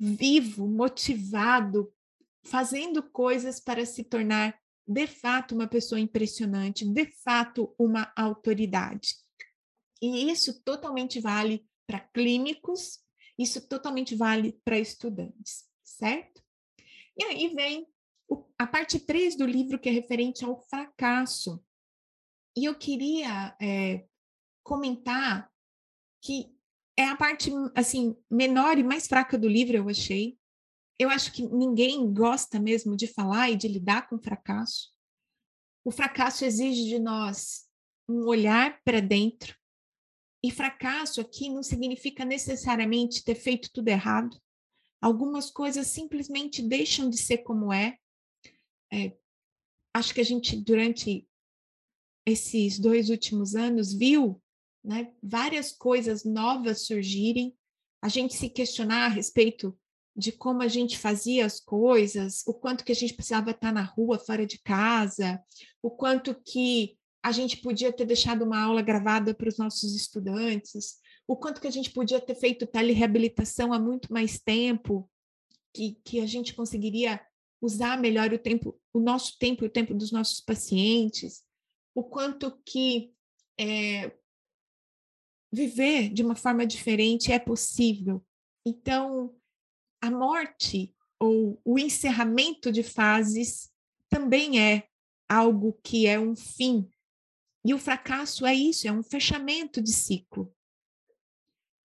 vivo, 0.00 0.66
motivado, 0.66 1.92
fazendo 2.42 3.02
coisas 3.02 3.60
para 3.60 3.84
se 3.84 4.02
tornar 4.02 4.58
de 4.88 5.06
fato 5.06 5.54
uma 5.54 5.68
pessoa 5.68 6.00
impressionante, 6.00 6.86
de 6.86 7.06
fato 7.22 7.74
uma 7.78 8.10
autoridade. 8.16 9.14
E 10.00 10.30
isso 10.30 10.62
totalmente 10.62 11.20
vale 11.20 11.66
para 11.86 12.00
clínicos, 12.00 13.00
isso 13.38 13.68
totalmente 13.68 14.14
vale 14.14 14.58
para 14.64 14.78
estudantes, 14.78 15.68
certo? 15.84 16.42
E 17.16 17.24
aí 17.24 17.48
vem 17.54 17.86
a 18.58 18.66
parte 18.66 18.98
3 18.98 19.36
do 19.36 19.44
livro, 19.44 19.78
que 19.78 19.88
é 19.88 19.92
referente 19.92 20.44
ao 20.44 20.58
fracasso. 20.62 21.62
E 22.56 22.64
eu 22.64 22.74
queria 22.74 23.54
é, 23.60 24.06
comentar 24.62 25.52
que 26.22 26.54
é 27.00 27.06
a 27.06 27.16
parte 27.16 27.50
assim 27.74 28.14
menor 28.30 28.78
e 28.78 28.82
mais 28.82 29.06
fraca 29.06 29.38
do 29.38 29.48
livro, 29.48 29.74
eu 29.74 29.88
achei. 29.88 30.38
Eu 30.98 31.08
acho 31.08 31.32
que 31.32 31.42
ninguém 31.42 32.12
gosta 32.12 32.60
mesmo 32.60 32.94
de 32.94 33.06
falar 33.06 33.48
e 33.48 33.56
de 33.56 33.66
lidar 33.66 34.06
com 34.06 34.20
fracasso. 34.20 34.92
O 35.82 35.90
fracasso 35.90 36.44
exige 36.44 36.84
de 36.84 36.98
nós 36.98 37.66
um 38.06 38.26
olhar 38.26 38.82
para 38.84 39.00
dentro. 39.00 39.56
E 40.44 40.50
fracasso 40.50 41.22
aqui 41.22 41.48
não 41.48 41.62
significa 41.62 42.22
necessariamente 42.22 43.24
ter 43.24 43.34
feito 43.34 43.70
tudo 43.72 43.88
errado. 43.88 44.38
Algumas 45.00 45.50
coisas 45.50 45.86
simplesmente 45.86 46.60
deixam 46.60 47.08
de 47.08 47.16
ser 47.16 47.38
como 47.38 47.72
é. 47.72 47.96
é 48.92 49.16
acho 49.94 50.12
que 50.12 50.20
a 50.20 50.24
gente, 50.24 50.54
durante 50.54 51.26
esses 52.26 52.78
dois 52.78 53.08
últimos 53.08 53.54
anos, 53.54 53.94
viu 53.94 54.42
né, 54.84 55.12
várias 55.22 55.72
coisas 55.72 56.24
novas 56.24 56.86
surgirem, 56.86 57.54
a 58.02 58.08
gente 58.08 58.34
se 58.34 58.48
questionar 58.48 59.06
a 59.06 59.08
respeito 59.08 59.76
de 60.16 60.32
como 60.32 60.62
a 60.62 60.68
gente 60.68 60.98
fazia 60.98 61.46
as 61.46 61.60
coisas, 61.60 62.42
o 62.46 62.54
quanto 62.54 62.84
que 62.84 62.92
a 62.92 62.94
gente 62.94 63.14
precisava 63.14 63.52
estar 63.52 63.72
na 63.72 63.82
rua, 63.82 64.18
fora 64.18 64.44
de 64.44 64.58
casa, 64.58 65.42
o 65.82 65.90
quanto 65.90 66.34
que 66.34 66.96
a 67.22 67.32
gente 67.32 67.58
podia 67.58 67.92
ter 67.92 68.06
deixado 68.06 68.44
uma 68.44 68.60
aula 68.62 68.82
gravada 68.82 69.34
para 69.34 69.48
os 69.48 69.58
nossos 69.58 69.94
estudantes, 69.94 70.96
o 71.28 71.36
quanto 71.36 71.60
que 71.60 71.68
a 71.68 71.70
gente 71.70 71.90
podia 71.90 72.20
ter 72.20 72.34
feito 72.34 72.66
telereabilitação 72.66 73.72
há 73.72 73.78
muito 73.78 74.12
mais 74.12 74.38
tempo, 74.40 75.08
que, 75.72 75.98
que 76.04 76.20
a 76.20 76.26
gente 76.26 76.54
conseguiria 76.54 77.20
usar 77.62 77.98
melhor 77.98 78.32
o 78.32 78.38
tempo, 78.38 78.78
o 78.92 78.98
nosso 78.98 79.38
tempo 79.38 79.64
e 79.64 79.68
o 79.68 79.70
tempo 79.70 79.94
dos 79.94 80.10
nossos 80.10 80.40
pacientes, 80.40 81.42
o 81.94 82.02
quanto 82.02 82.58
que 82.64 83.12
é, 83.58 84.10
viver 85.52 86.08
de 86.10 86.22
uma 86.22 86.36
forma 86.36 86.66
diferente 86.66 87.32
é 87.32 87.38
possível. 87.38 88.24
Então, 88.64 89.34
a 90.00 90.10
morte 90.10 90.94
ou 91.18 91.60
o 91.64 91.78
encerramento 91.78 92.72
de 92.72 92.82
fases 92.82 93.70
também 94.08 94.60
é 94.60 94.88
algo 95.28 95.78
que 95.82 96.06
é 96.06 96.18
um 96.18 96.34
fim. 96.34 96.88
E 97.64 97.74
o 97.74 97.78
fracasso 97.78 98.46
é 98.46 98.54
isso, 98.54 98.88
é 98.88 98.92
um 98.92 99.02
fechamento 99.02 99.82
de 99.82 99.92
ciclo. 99.92 100.52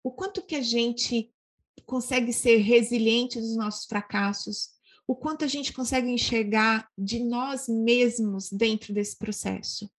O 0.03 0.11
quanto 0.11 0.41
que 0.41 0.55
a 0.55 0.61
gente 0.61 1.33
consegue 1.85 2.33
ser 2.33 2.57
resiliente 2.57 3.39
dos 3.39 3.55
nossos 3.55 3.85
fracassos, 3.85 4.69
o 5.07 5.15
quanto 5.15 5.43
a 5.43 5.47
gente 5.47 5.73
consegue 5.73 6.09
enxergar 6.09 6.89
de 6.97 7.19
nós 7.19 7.67
mesmos 7.67 8.49
dentro 8.49 8.93
desse 8.93 9.17
processo. 9.17 9.89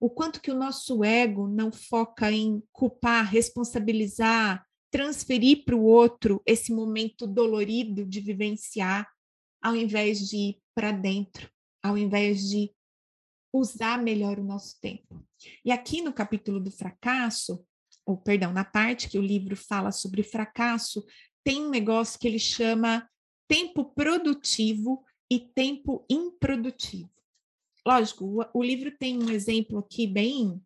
O 0.00 0.08
quanto 0.08 0.40
que 0.40 0.50
o 0.50 0.56
nosso 0.56 1.04
ego 1.04 1.46
não 1.46 1.70
foca 1.70 2.32
em 2.32 2.62
culpar, 2.72 3.30
responsabilizar, 3.30 4.66
transferir 4.90 5.64
para 5.64 5.76
o 5.76 5.84
outro 5.84 6.42
esse 6.46 6.72
momento 6.72 7.26
dolorido 7.26 8.06
de 8.06 8.18
vivenciar, 8.20 9.06
ao 9.62 9.76
invés 9.76 10.26
de 10.26 10.36
ir 10.36 10.62
para 10.74 10.90
dentro, 10.90 11.50
ao 11.82 11.98
invés 11.98 12.48
de 12.48 12.72
usar 13.52 14.02
melhor 14.02 14.38
o 14.38 14.44
nosso 14.44 14.80
tempo. 14.80 15.22
E 15.64 15.70
aqui 15.70 16.00
no 16.00 16.12
capítulo 16.12 16.58
do 16.58 16.70
fracasso, 16.70 17.62
ou 18.06 18.16
perdão, 18.16 18.52
na 18.52 18.64
parte 18.64 19.08
que 19.08 19.18
o 19.18 19.22
livro 19.22 19.54
fala 19.54 19.92
sobre 19.92 20.22
fracasso, 20.22 21.04
tem 21.44 21.62
um 21.62 21.70
negócio 21.70 22.18
que 22.18 22.26
ele 22.26 22.38
chama 22.38 23.08
tempo 23.46 23.84
produtivo 23.84 25.04
e 25.30 25.38
tempo 25.38 26.04
improdutivo. 26.08 27.10
Lógico, 27.86 28.24
o, 28.24 28.58
o 28.60 28.62
livro 28.62 28.90
tem 28.96 29.22
um 29.22 29.30
exemplo 29.30 29.78
aqui 29.78 30.06
bem 30.06 30.60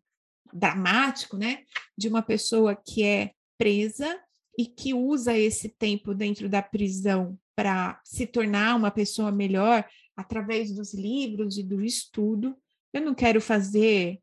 dramático, 0.53 1.37
né, 1.37 1.63
de 1.97 2.07
uma 2.07 2.21
pessoa 2.21 2.75
que 2.75 3.03
é 3.03 3.31
presa 3.57 4.21
e 4.57 4.65
que 4.65 4.93
usa 4.93 5.37
esse 5.37 5.69
tempo 5.69 6.13
dentro 6.13 6.47
da 6.47 6.61
prisão 6.61 7.37
para 7.55 7.99
se 8.03 8.25
tornar 8.25 8.75
uma 8.75 8.91
pessoa 8.91 9.31
melhor 9.31 9.87
através 10.15 10.73
dos 10.73 10.93
livros 10.93 11.57
e 11.57 11.63
do 11.63 11.83
estudo. 11.83 12.55
Eu 12.93 13.01
não 13.01 13.13
quero 13.13 13.41
fazer 13.41 14.21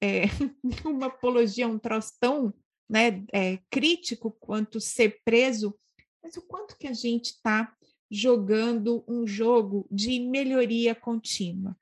é, 0.00 0.22
uma 0.84 1.06
apologia 1.06 1.66
um 1.66 1.78
troço 1.78 2.12
tão 2.20 2.54
né, 2.88 3.24
é, 3.32 3.58
crítico 3.70 4.30
quanto 4.40 4.80
ser 4.80 5.20
preso, 5.24 5.76
mas 6.22 6.36
o 6.36 6.42
quanto 6.42 6.76
que 6.76 6.86
a 6.86 6.92
gente 6.92 7.26
está 7.26 7.72
jogando 8.10 9.04
um 9.06 9.26
jogo 9.26 9.86
de 9.90 10.18
melhoria 10.18 10.94
contínua, 10.94 11.76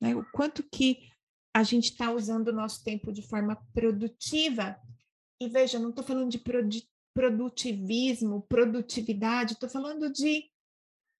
né? 0.00 0.14
o 0.14 0.24
quanto 0.32 0.62
que 0.62 1.08
a 1.54 1.62
gente 1.62 1.90
está 1.90 2.12
usando 2.12 2.48
o 2.48 2.52
nosso 2.52 2.84
tempo 2.84 3.12
de 3.12 3.22
forma 3.22 3.56
produtiva. 3.72 4.76
E 5.40 5.48
veja, 5.48 5.78
não 5.78 5.90
estou 5.90 6.04
falando 6.04 6.30
de 6.30 6.42
produtivismo, 7.14 8.42
produtividade, 8.48 9.54
estou 9.54 9.68
falando 9.68 10.10
de 10.12 10.44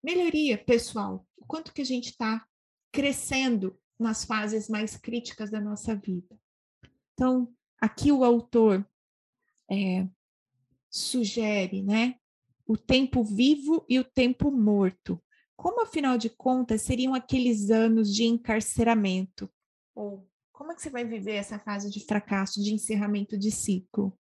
melhoria 0.02 0.56
pessoal. 0.56 1.26
O 1.36 1.46
quanto 1.46 1.72
que 1.72 1.82
a 1.82 1.84
gente 1.84 2.10
está 2.10 2.46
crescendo 2.92 3.78
nas 3.98 4.24
fases 4.24 4.68
mais 4.68 4.96
críticas 4.96 5.50
da 5.50 5.60
nossa 5.60 5.94
vida. 5.94 6.38
Então, 7.14 7.52
aqui 7.80 8.12
o 8.12 8.22
autor 8.22 8.88
é, 9.68 10.06
sugere, 10.88 11.82
né, 11.82 12.14
o 12.64 12.76
tempo 12.76 13.24
vivo 13.24 13.84
e 13.88 13.98
o 13.98 14.04
tempo 14.04 14.50
morto. 14.50 15.20
Como, 15.58 15.82
afinal 15.82 16.16
de 16.16 16.30
contas, 16.30 16.82
seriam 16.82 17.14
aqueles 17.14 17.68
anos 17.68 18.14
de 18.14 18.22
encarceramento? 18.22 19.50
Ou 19.92 20.24
como 20.52 20.70
é 20.70 20.74
que 20.76 20.80
você 20.80 20.88
vai 20.88 21.04
viver 21.04 21.32
essa 21.32 21.58
fase 21.58 21.90
de 21.90 21.98
fracasso, 22.06 22.62
de 22.62 22.72
encerramento 22.72 23.36
de 23.36 23.50
ciclo? 23.50 24.16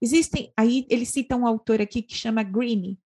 Existem, 0.00 0.52
aí 0.56 0.86
ele 0.88 1.04
cita 1.04 1.34
um 1.34 1.44
autor 1.44 1.80
aqui 1.80 2.00
que 2.00 2.14
chama 2.14 2.44
Greene. 2.44 3.00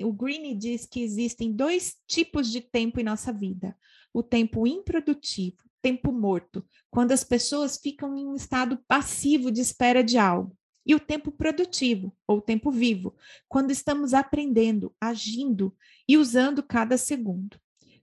O 0.00 0.12
Greene 0.12 0.54
diz 0.54 0.86
que 0.86 1.02
existem 1.02 1.52
dois 1.52 1.96
tipos 2.06 2.52
de 2.52 2.60
tempo 2.60 3.00
em 3.00 3.04
nossa 3.04 3.32
vida: 3.32 3.76
o 4.14 4.22
tempo 4.22 4.64
improdutivo, 4.64 5.56
tempo 5.82 6.12
morto, 6.12 6.64
quando 6.88 7.10
as 7.10 7.24
pessoas 7.24 7.78
ficam 7.78 8.16
em 8.16 8.28
um 8.28 8.36
estado 8.36 8.78
passivo 8.86 9.50
de 9.50 9.60
espera 9.60 10.04
de 10.04 10.18
algo, 10.18 10.56
e 10.84 10.94
o 10.94 11.00
tempo 11.00 11.30
produtivo, 11.30 12.16
ou 12.26 12.40
tempo 12.40 12.70
vivo, 12.70 13.14
quando 13.48 13.70
estamos 13.70 14.14
aprendendo, 14.14 14.94
agindo 15.00 15.74
e 16.08 16.16
usando 16.16 16.62
cada 16.62 16.96
segundo. 16.96 17.58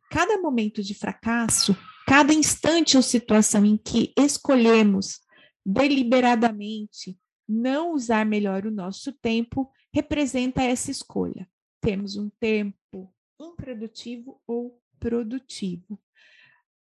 Cada 0.09 0.39
momento 0.39 0.81
de 0.81 0.93
fracasso, 0.93 1.77
cada 2.07 2.33
instante 2.33 2.97
ou 2.97 3.03
situação 3.03 3.65
em 3.65 3.77
que 3.77 4.13
escolhemos 4.17 5.19
deliberadamente 5.65 7.17
não 7.47 7.93
usar 7.93 8.25
melhor 8.25 8.65
o 8.65 8.71
nosso 8.71 9.11
tempo 9.11 9.71
representa 9.93 10.63
essa 10.63 10.89
escolha. 10.91 11.47
Temos 11.81 12.15
um 12.15 12.29
tempo 12.39 13.13
improdutivo 13.39 14.41
ou 14.47 14.79
produtivo. 14.99 15.99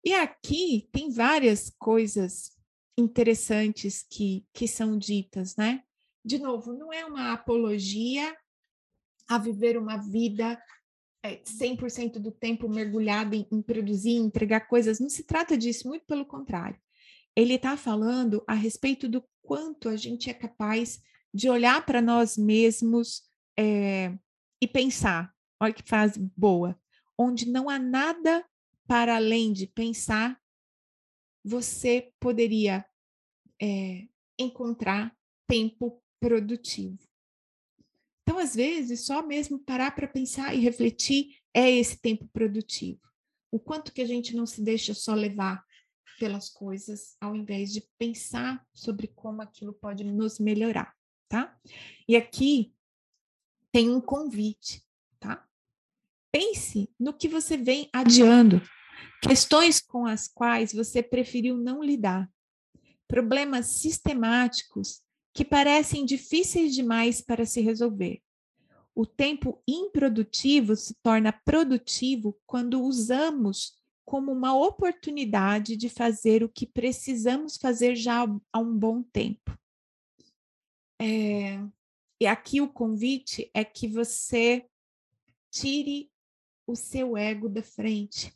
E 0.05 0.15
aqui 0.15 0.89
tem 0.93 1.11
várias 1.11 1.71
coisas 1.79 2.53
interessantes 3.01 4.05
que, 4.09 4.47
que 4.53 4.69
são 4.69 4.97
ditas, 4.97 5.57
né? 5.57 5.83
De 6.25 6.39
novo, 6.39 6.73
não 6.73 6.93
é 6.93 7.05
uma 7.05 7.33
apologia 7.33 8.37
a 9.29 9.39
viver 9.39 9.79
uma 9.79 9.97
vida 9.97 10.61
é, 11.23 11.37
100% 11.37 12.19
do 12.19 12.31
tempo 12.31 12.69
mergulhada 12.69 13.37
em, 13.37 13.47
em 13.51 13.63
produzir, 13.63 14.17
entregar 14.17 14.69
coisas, 14.69 15.01
não 15.01 15.09
se 15.09 15.25
trata 15.25 15.57
disso, 15.57 15.89
muito 15.89 16.05
pelo 16.07 16.25
contrário. 16.25 16.79
Ele 17.37 17.55
está 17.55 17.77
falando 17.77 18.43
a 18.47 18.55
respeito 18.55 19.09
do 19.09 19.25
quanto 19.43 19.89
a 19.89 19.97
gente 19.97 20.29
é 20.29 20.35
capaz 20.35 21.01
de 21.33 21.49
olhar 21.49 21.85
para 21.87 22.03
nós 22.03 22.37
mesmos 22.37 23.23
é, 23.59 24.13
e 24.61 24.67
pensar, 24.67 25.33
olha 25.61 25.73
que 25.73 25.83
frase 25.83 26.19
boa, 26.37 26.79
onde 27.17 27.49
não 27.49 27.69
há 27.69 27.79
nada 27.79 28.45
para 28.87 29.17
além 29.17 29.53
de 29.53 29.67
pensar, 29.67 30.41
você 31.45 32.13
poderia 32.19 32.85
é, 33.61 34.07
encontrar 34.39 35.15
tempo 35.47 36.03
produtivo. 36.19 36.99
Então, 38.23 38.39
às 38.39 38.55
vezes, 38.55 39.07
só 39.07 39.27
mesmo 39.27 39.59
parar 39.59 39.91
para 39.95 40.07
pensar 40.07 40.55
e 40.55 40.61
refletir 40.61 41.37
é 41.53 41.71
esse 41.71 42.01
tempo 42.01 42.29
produtivo. 42.33 43.01
O 43.51 43.59
quanto 43.59 43.93
que 43.93 44.01
a 44.01 44.07
gente 44.07 44.37
não 44.37 44.47
se 44.47 44.63
deixa 44.63 44.95
só 44.95 45.15
levar 45.15 45.65
pelas 46.21 46.49
coisas, 46.49 47.17
ao 47.21 47.35
invés 47.35 47.73
de 47.73 47.83
pensar 47.99 48.65
sobre 48.75 49.09
como 49.09 49.43
aquilo 49.43 49.73
pode 49.73 50.05
nos 50.05 50.39
melhorar, 50.39 50.95
tá? 51.29 51.59
E 52.07 52.15
aqui 52.15 52.75
tem 53.73 53.91
um 53.91 54.01
convite, 54.01 54.85
tá? 55.19 55.45
Pense 56.31 56.89
no 57.01 57.15
que 57.15 57.27
você 57.27 57.57
vem 57.57 57.89
adiando, 57.93 58.61
questões 59.23 59.81
com 59.81 60.07
as 60.07 60.29
quais 60.29 60.73
você 60.73 61.03
preferiu 61.03 61.57
não 61.57 61.83
lidar, 61.83 62.31
problemas 63.11 63.67
sistemáticos 63.67 65.03
que 65.35 65.45
parecem 65.45 66.05
difíceis 66.05 66.73
demais 66.73 67.21
para 67.21 67.45
se 67.45 67.61
resolver. 67.61 68.23
O 68.95 69.05
tempo 69.05 69.61
improdutivo 69.67 70.77
se 70.77 70.95
torna 71.03 71.33
produtivo 71.33 72.39
quando 72.47 72.81
usamos 72.81 73.77
como 74.05 74.31
uma 74.31 74.57
oportunidade 74.57 75.77
de 75.77 75.89
fazer 75.89 76.45
o 76.45 76.49
que 76.49 76.67
precisamos 76.67 77.57
fazer 77.57 77.97
já 77.97 78.25
há 78.53 78.59
um 78.61 78.79
bom 78.79 79.03
tempo. 79.03 79.59
É, 81.01 81.59
e 82.21 82.27
aqui 82.27 82.61
o 82.61 82.73
convite 82.73 83.51
é 83.53 83.65
que 83.65 83.89
você 83.89 84.65
tire 85.51 86.13
o 86.65 86.77
seu 86.77 87.17
ego 87.17 87.49
da 87.49 87.63
frente. 87.63 88.33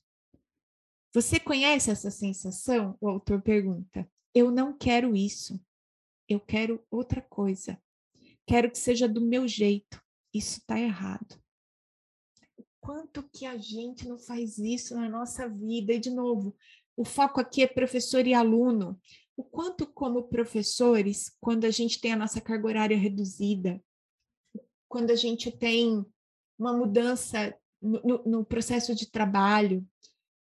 Você 1.12 1.38
conhece 1.38 1.92
essa 1.92 2.10
sensação? 2.10 2.96
O 3.00 3.08
autor 3.08 3.40
pergunta. 3.40 4.08
Eu 4.34 4.50
não 4.50 4.76
quero 4.76 5.14
isso. 5.14 5.60
Eu 6.28 6.40
quero 6.40 6.84
outra 6.90 7.22
coisa. 7.22 7.80
Quero 8.46 8.70
que 8.70 8.78
seja 8.78 9.08
do 9.08 9.20
meu 9.20 9.46
jeito. 9.46 10.02
Isso 10.32 10.58
está 10.58 10.78
errado. 10.78 11.40
Quanto 12.80 13.22
que 13.32 13.46
a 13.46 13.56
gente 13.56 14.06
não 14.08 14.18
faz 14.18 14.58
isso 14.58 14.94
na 14.94 15.08
nossa 15.08 15.48
vida? 15.48 15.94
E, 15.94 15.98
de 15.98 16.10
novo, 16.10 16.54
o 16.96 17.04
foco 17.04 17.40
aqui 17.40 17.62
é 17.62 17.66
professor 17.66 18.26
e 18.26 18.34
aluno. 18.34 19.00
O 19.36 19.42
quanto, 19.42 19.86
como 19.86 20.28
professores, 20.28 21.34
quando 21.40 21.64
a 21.64 21.70
gente 21.70 22.00
tem 22.00 22.12
a 22.12 22.16
nossa 22.16 22.40
carga 22.40 22.66
horária 22.66 22.96
reduzida, 22.96 23.82
quando 24.88 25.10
a 25.10 25.16
gente 25.16 25.50
tem 25.50 26.04
uma 26.58 26.72
mudança 26.72 27.56
no, 27.80 28.22
no 28.24 28.44
processo 28.44 28.94
de 28.94 29.10
trabalho, 29.10 29.86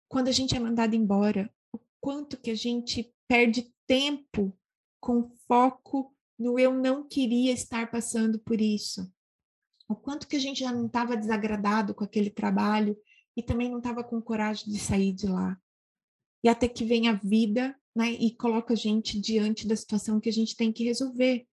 quando 0.10 0.28
a 0.28 0.32
gente 0.32 0.56
é 0.56 0.60
mandado 0.60 0.96
embora, 0.96 1.54
o 1.72 1.80
quanto 2.02 2.40
que 2.40 2.52
a 2.52 2.56
gente 2.56 3.14
perde 3.28 3.74
tempo 3.88 4.58
com 5.00 5.30
foco 5.48 6.16
no 6.38 6.58
eu 6.58 6.74
não 6.74 7.08
queria 7.08 7.52
estar 7.52 7.90
passando 7.92 8.40
por 8.40 8.60
isso. 8.60 9.12
O 9.88 9.96
quanto 9.96 10.28
que 10.28 10.36
a 10.36 10.40
gente 10.40 10.62
já 10.62 10.72
não 10.72 10.88
estava 10.88 11.16
desagradado 11.16 11.94
com 11.94 12.04
aquele 12.04 12.30
trabalho 12.30 12.98
e 13.36 13.44
também 13.44 13.70
não 13.70 13.78
estava 13.78 14.04
com 14.04 14.22
coragem 14.22 14.72
de 14.72 14.80
sair 14.80 15.14
de 15.14 15.28
lá. 15.28 15.58
E 16.44 16.50
até 16.50 16.68
que 16.68 16.84
vem 16.84 17.08
a 17.08 17.14
vida 17.14 17.76
né, 17.96 18.12
e 18.12 18.36
coloca 18.36 18.74
a 18.74 18.78
gente 18.78 19.20
diante 19.20 19.68
da 19.68 19.76
situação 19.76 20.20
que 20.20 20.30
a 20.30 20.34
gente 20.34 20.56
tem 20.56 20.72
que 20.72 20.84
resolver. 20.84 21.48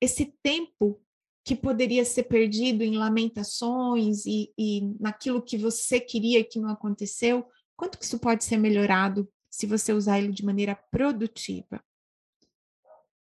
Esse 0.00 0.34
tempo 0.42 1.00
que 1.44 1.54
poderia 1.54 2.04
ser 2.04 2.24
perdido 2.24 2.82
em 2.82 2.96
lamentações 2.96 4.24
e, 4.26 4.52
e 4.56 4.94
naquilo 4.98 5.42
que 5.42 5.58
você 5.58 6.00
queria 6.00 6.44
que 6.44 6.58
não 6.58 6.70
aconteceu, 6.70 7.46
Quanto 7.82 7.98
que 7.98 8.04
isso 8.04 8.18
pode 8.20 8.44
ser 8.44 8.58
melhorado 8.58 9.28
se 9.52 9.66
você 9.66 9.92
usar 9.92 10.18
ele 10.18 10.32
de 10.32 10.44
maneira 10.44 10.74
produtiva? 10.74 11.84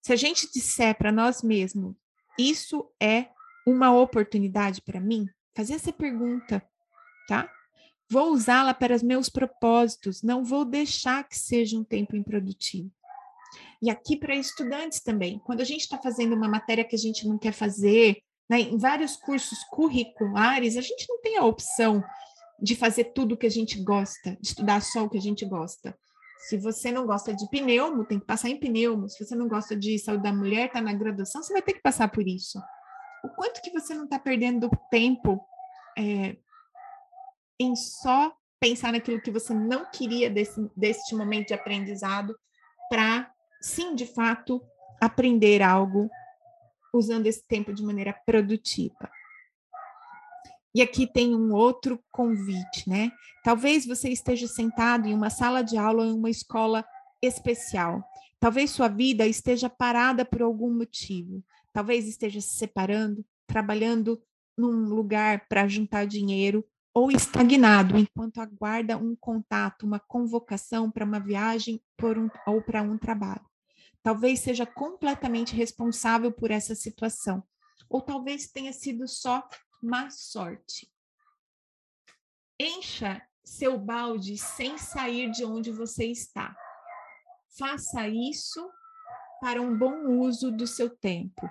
Se 0.01 0.12
a 0.12 0.16
gente 0.16 0.51
disser 0.51 0.97
para 0.97 1.11
nós 1.11 1.43
mesmos, 1.43 1.95
isso 2.39 2.89
é 3.03 3.28
uma 3.66 3.93
oportunidade 3.93 4.81
para 4.81 5.01
mim, 5.01 5.28
fazer 5.55 5.74
essa 5.74 5.93
pergunta, 5.93 6.62
tá? 7.28 7.51
Vou 8.09 8.33
usá-la 8.33 8.72
para 8.72 8.95
os 8.95 9.03
meus 9.03 9.28
propósitos, 9.28 10.22
não 10.22 10.45
vou 10.45 10.64
deixar 10.64 11.28
que 11.28 11.37
seja 11.37 11.76
um 11.76 11.85
tempo 11.85 12.16
improdutivo. 12.16 12.91
E 13.83 13.91
aqui 13.91 14.16
para 14.16 14.35
estudantes 14.35 15.01
também, 15.01 15.39
quando 15.41 15.61
a 15.61 15.64
gente 15.64 15.81
está 15.81 15.99
fazendo 15.99 16.35
uma 16.35 16.49
matéria 16.49 16.85
que 16.85 16.95
a 16.95 16.99
gente 16.99 17.26
não 17.26 17.37
quer 17.37 17.53
fazer, 17.53 18.22
né, 18.49 18.61
em 18.61 18.78
vários 18.78 19.16
cursos 19.16 19.64
curriculares, 19.64 20.76
a 20.76 20.81
gente 20.81 21.07
não 21.09 21.20
tem 21.20 21.37
a 21.37 21.45
opção 21.45 22.03
de 22.61 22.76
fazer 22.76 23.12
tudo 23.12 23.35
o 23.35 23.37
que 23.37 23.47
a 23.47 23.51
gente 23.51 23.83
gosta, 23.83 24.37
de 24.41 24.49
estudar 24.49 24.81
só 24.81 25.05
o 25.05 25.11
que 25.11 25.18
a 25.18 25.22
gente 25.22 25.45
gosta. 25.45 25.97
Se 26.49 26.57
você 26.57 26.91
não 26.91 27.07
gosta 27.07 27.34
de 27.34 27.49
pneumo, 27.49 28.05
tem 28.05 28.18
que 28.18 28.26
passar 28.26 28.49
em 28.49 28.59
pneumo. 28.59 29.09
Se 29.09 29.24
você 29.24 29.34
não 29.34 29.47
gosta 29.47 29.76
de 29.76 29.99
saúde 29.99 30.22
da 30.22 30.32
mulher, 30.32 30.66
está 30.66 30.80
na 30.80 30.93
graduação, 30.93 31.43
você 31.43 31.53
vai 31.53 31.62
ter 31.62 31.74
que 31.74 31.82
passar 31.82 32.11
por 32.11 32.26
isso. 32.26 32.59
O 33.22 33.28
quanto 33.28 33.61
que 33.61 33.70
você 33.70 33.95
não 33.95 34.05
está 34.05 34.18
perdendo 34.18 34.70
tempo 34.91 35.41
é, 35.99 36.36
em 37.59 37.76
só 37.76 38.34
pensar 38.59 38.93
naquilo 38.93 39.20
que 39.20 39.30
você 39.30 39.53
não 39.53 39.91
queria 39.91 40.30
desse, 40.30 40.70
deste 40.76 41.14
momento 41.14 41.49
de 41.49 41.55
aprendizado 41.55 42.34
para, 42.88 43.30
sim, 43.61 43.95
de 43.95 44.07
fato, 44.07 44.62
aprender 45.01 45.62
algo 45.62 46.11
usando 46.93 47.26
esse 47.26 47.47
tempo 47.47 47.72
de 47.72 47.82
maneira 47.82 48.14
produtiva. 48.26 49.11
E 50.75 50.83
aqui 50.83 51.07
tem 51.07 51.35
um 51.35 51.53
outro 51.53 52.03
convite, 52.12 52.89
né? 52.89 53.11
Talvez 53.43 53.87
você 53.87 54.09
esteja 54.09 54.47
sentado 54.47 55.09
em 55.09 55.14
uma 55.14 55.31
sala 55.31 55.62
de 55.62 55.77
aula 55.77 56.07
em 56.07 56.12
uma 56.12 56.31
escola 56.31 56.85
especial. 57.21 58.05
Talvez 58.39 58.71
sua 58.71 58.89
vida 58.89 59.27
esteja 59.27 59.68
parada 59.68 60.25
por 60.25 60.43
algum 60.43 60.73
motivo. 60.73 61.45
Talvez 61.73 62.07
esteja 62.07 62.41
se 62.41 62.57
separando, 62.57 63.25
trabalhando 63.47 64.23
num 64.57 64.89
lugar 64.89 65.47
para 65.49 65.66
juntar 65.66 66.07
dinheiro 66.07 66.64
ou 66.93 67.11
estagnado 67.11 67.97
enquanto 67.97 68.41
aguarda 68.41 68.97
um 68.97 69.14
contato, 69.14 69.85
uma 69.85 70.01
convocação 70.01 70.91
para 70.91 71.05
uma 71.05 71.21
viagem 71.21 71.81
um, 72.03 72.29
ou 72.47 72.62
para 72.62 72.83
um 72.83 72.99
trabalho. 72.99 73.45
Talvez 74.03 74.41
seja 74.41 74.66
completamente 74.66 75.55
responsável 75.55 76.33
por 76.33 76.51
essa 76.51 76.75
situação, 76.75 77.43
ou 77.89 78.01
talvez 78.01 78.49
tenha 78.49 78.73
sido 78.73 79.07
só 79.07 79.47
má 79.83 80.11
sorte. 80.11 80.91
Encha 82.59 83.22
seu 83.45 83.78
balde 83.78 84.37
sem 84.37 84.78
sair 84.78 85.31
de 85.31 85.45
onde 85.45 85.70
você 85.70 86.07
está. 86.07 86.55
Faça 87.59 88.09
isso 88.09 88.70
para 89.41 89.61
um 89.61 89.76
bom 89.76 90.20
uso 90.20 90.53
do 90.53 90.66
seu 90.66 90.91
tempo, 90.91 91.49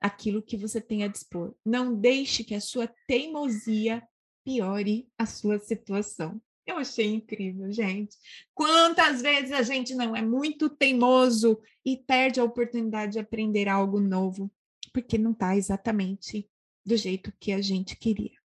aquilo 0.00 0.42
que 0.42 0.56
você 0.56 0.80
tem 0.80 1.02
a 1.02 1.08
dispor. 1.08 1.54
Não 1.64 1.94
deixe 1.94 2.44
que 2.44 2.54
a 2.54 2.60
sua 2.60 2.86
teimosia 3.06 4.06
piore 4.44 5.08
a 5.18 5.26
sua 5.26 5.58
situação. 5.58 6.40
Eu 6.66 6.76
achei 6.76 7.06
incrível, 7.06 7.72
gente. 7.72 8.16
Quantas 8.54 9.22
vezes 9.22 9.52
a 9.52 9.62
gente 9.62 9.94
não 9.94 10.14
é 10.14 10.22
muito 10.22 10.68
teimoso 10.68 11.60
e 11.84 11.96
perde 11.96 12.38
a 12.38 12.44
oportunidade 12.44 13.12
de 13.12 13.18
aprender 13.18 13.68
algo 13.68 13.98
novo, 13.98 14.50
porque 14.92 15.18
não 15.18 15.32
está 15.32 15.56
exatamente 15.56 16.48
do 16.90 16.96
jeito 16.96 17.32
que 17.38 17.52
a 17.52 17.62
gente 17.62 17.96
queria. 17.96 18.36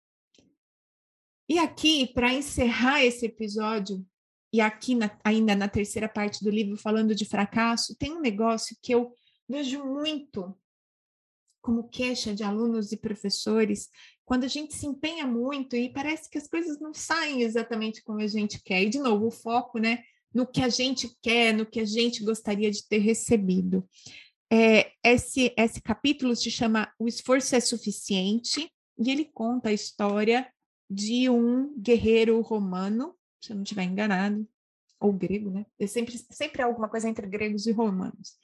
E 1.49 1.59
aqui, 1.59 2.07
para 2.07 2.33
encerrar 2.33 3.03
esse 3.03 3.25
episódio, 3.27 4.07
e 4.53 4.61
aqui 4.61 4.95
na, 4.95 5.19
ainda 5.25 5.55
na 5.57 5.69
terceira 5.69 6.09
parte 6.09 6.45
do 6.45 6.51
livro, 6.51 6.77
falando 6.77 7.15
de 7.15 7.25
fracasso, 7.25 7.97
tem 7.97 8.13
um 8.13 8.21
negócio 8.21 8.77
que 8.83 8.95
eu 8.95 9.13
vejo 9.49 9.83
muito 9.85 10.55
como 11.61 11.89
queixa 11.89 12.35
de 12.35 12.43
alunos 12.43 12.93
e 12.93 12.97
professores, 12.99 13.89
quando 14.27 14.45
a 14.45 14.49
gente 14.49 14.75
se 14.75 14.87
empenha 14.87 15.27
muito 15.27 15.75
e 15.75 15.91
parece 15.91 16.29
que 16.29 16.37
as 16.37 16.47
coisas 16.47 16.79
não 16.79 16.93
saem 16.93 17.41
exatamente 17.41 18.03
como 18.03 18.21
a 18.21 18.27
gente 18.27 18.63
quer. 18.63 18.83
E, 18.83 18.91
de 18.91 18.99
novo, 18.99 19.29
o 19.29 19.31
foco 19.31 19.79
né, 19.79 20.05
no 20.33 20.47
que 20.47 20.61
a 20.61 20.69
gente 20.69 21.17
quer, 21.23 21.55
no 21.55 21.65
que 21.65 21.81
a 21.81 21.85
gente 21.87 22.23
gostaria 22.23 22.71
de 22.71 22.87
ter 22.87 22.99
recebido. 22.99 23.89
É, 24.55 24.93
esse, 25.03 25.53
esse 25.57 25.83
capítulo 25.83 26.37
se 26.37 26.49
chama 26.49 26.89
O 26.97 27.09
Esforço 27.09 27.57
é 27.57 27.61
Suficiente, 27.61 28.71
e 28.97 29.11
ele 29.11 29.25
conta 29.25 29.71
a 29.71 29.73
história 29.73 30.49
de 30.89 31.29
um 31.29 31.77
guerreiro 31.77 32.41
romano, 32.41 33.17
se 33.43 33.51
eu 33.51 33.57
não 33.57 33.65
estiver 33.65 33.83
enganado, 33.83 34.47
ou 35.01 35.13
grego, 35.13 35.51
né? 35.51 35.67
É 35.77 35.89
sempre, 35.89 36.17
sempre 36.31 36.63
é 36.63 36.65
alguma 36.65 36.89
coisa 36.89 37.09
entre 37.09 37.27
gregos 37.27 37.67
e 37.67 37.73
romanos. 37.73 38.37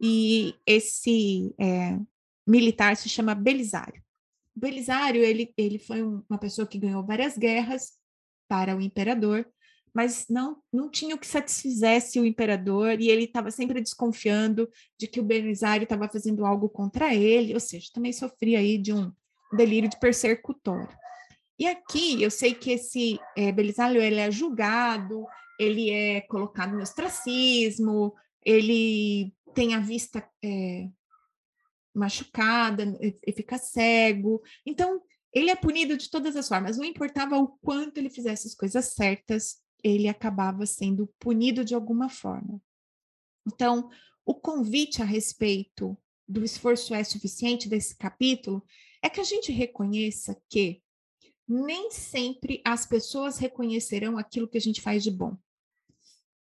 E 0.00 0.56
esse 0.66 1.54
é, 1.56 2.00
militar 2.44 2.96
se 2.96 3.08
chama 3.08 3.32
Belisário. 3.32 4.02
Belisário, 4.56 5.22
ele, 5.22 5.54
ele 5.56 5.78
foi 5.78 6.02
um, 6.02 6.20
uma 6.28 6.38
pessoa 6.38 6.66
que 6.66 6.80
ganhou 6.80 7.06
várias 7.06 7.38
guerras 7.38 7.92
para 8.48 8.76
o 8.76 8.80
imperador, 8.80 9.46
mas 9.94 10.26
não, 10.28 10.60
não 10.72 10.90
tinha 10.90 11.14
o 11.14 11.18
que 11.18 11.26
satisfizesse 11.26 12.18
o 12.18 12.26
imperador 12.26 13.00
e 13.00 13.08
ele 13.08 13.24
estava 13.24 13.50
sempre 13.50 13.80
desconfiando 13.80 14.68
de 14.98 15.06
que 15.06 15.20
o 15.20 15.24
Belisário 15.24 15.84
estava 15.84 16.08
fazendo 16.08 16.44
algo 16.44 16.68
contra 16.68 17.14
ele, 17.14 17.54
ou 17.54 17.60
seja, 17.60 17.90
também 17.94 18.12
sofria 18.12 18.58
aí 18.58 18.76
de 18.76 18.92
um 18.92 19.12
delírio 19.56 19.88
de 19.88 19.98
persecutório. 20.00 20.88
E 21.56 21.68
aqui 21.68 22.20
eu 22.20 22.30
sei 22.30 22.52
que 22.52 22.72
esse 22.72 23.20
é, 23.36 23.52
Belisário 23.52 24.02
ele 24.02 24.18
é 24.18 24.30
julgado, 24.30 25.24
ele 25.60 25.90
é 25.90 26.20
colocado 26.22 26.72
no 26.72 26.82
ostracismo, 26.82 28.12
ele 28.44 29.32
tem 29.54 29.74
a 29.74 29.78
vista 29.78 30.28
é, 30.44 30.88
machucada 31.94 32.98
e 33.24 33.32
fica 33.32 33.56
cego. 33.56 34.42
Então, 34.66 35.00
ele 35.32 35.50
é 35.50 35.56
punido 35.56 35.96
de 35.96 36.10
todas 36.10 36.36
as 36.36 36.48
formas. 36.48 36.76
Não 36.76 36.84
importava 36.84 37.36
o 37.38 37.48
quanto 37.62 37.98
ele 37.98 38.10
fizesse 38.10 38.48
as 38.48 38.54
coisas 38.54 38.86
certas, 38.94 39.63
ele 39.84 40.08
acabava 40.08 40.64
sendo 40.64 41.06
punido 41.18 41.62
de 41.62 41.74
alguma 41.74 42.08
forma. 42.08 42.60
Então, 43.46 43.90
o 44.24 44.34
convite 44.34 45.02
a 45.02 45.04
respeito 45.04 45.96
do 46.26 46.42
esforço 46.42 46.94
é 46.94 47.04
suficiente 47.04 47.68
desse 47.68 47.94
capítulo 47.94 48.64
é 49.02 49.10
que 49.10 49.20
a 49.20 49.24
gente 49.24 49.52
reconheça 49.52 50.40
que 50.48 50.82
nem 51.46 51.90
sempre 51.90 52.62
as 52.64 52.86
pessoas 52.86 53.36
reconhecerão 53.36 54.16
aquilo 54.16 54.48
que 54.48 54.56
a 54.56 54.60
gente 54.60 54.80
faz 54.80 55.02
de 55.02 55.10
bom. 55.10 55.36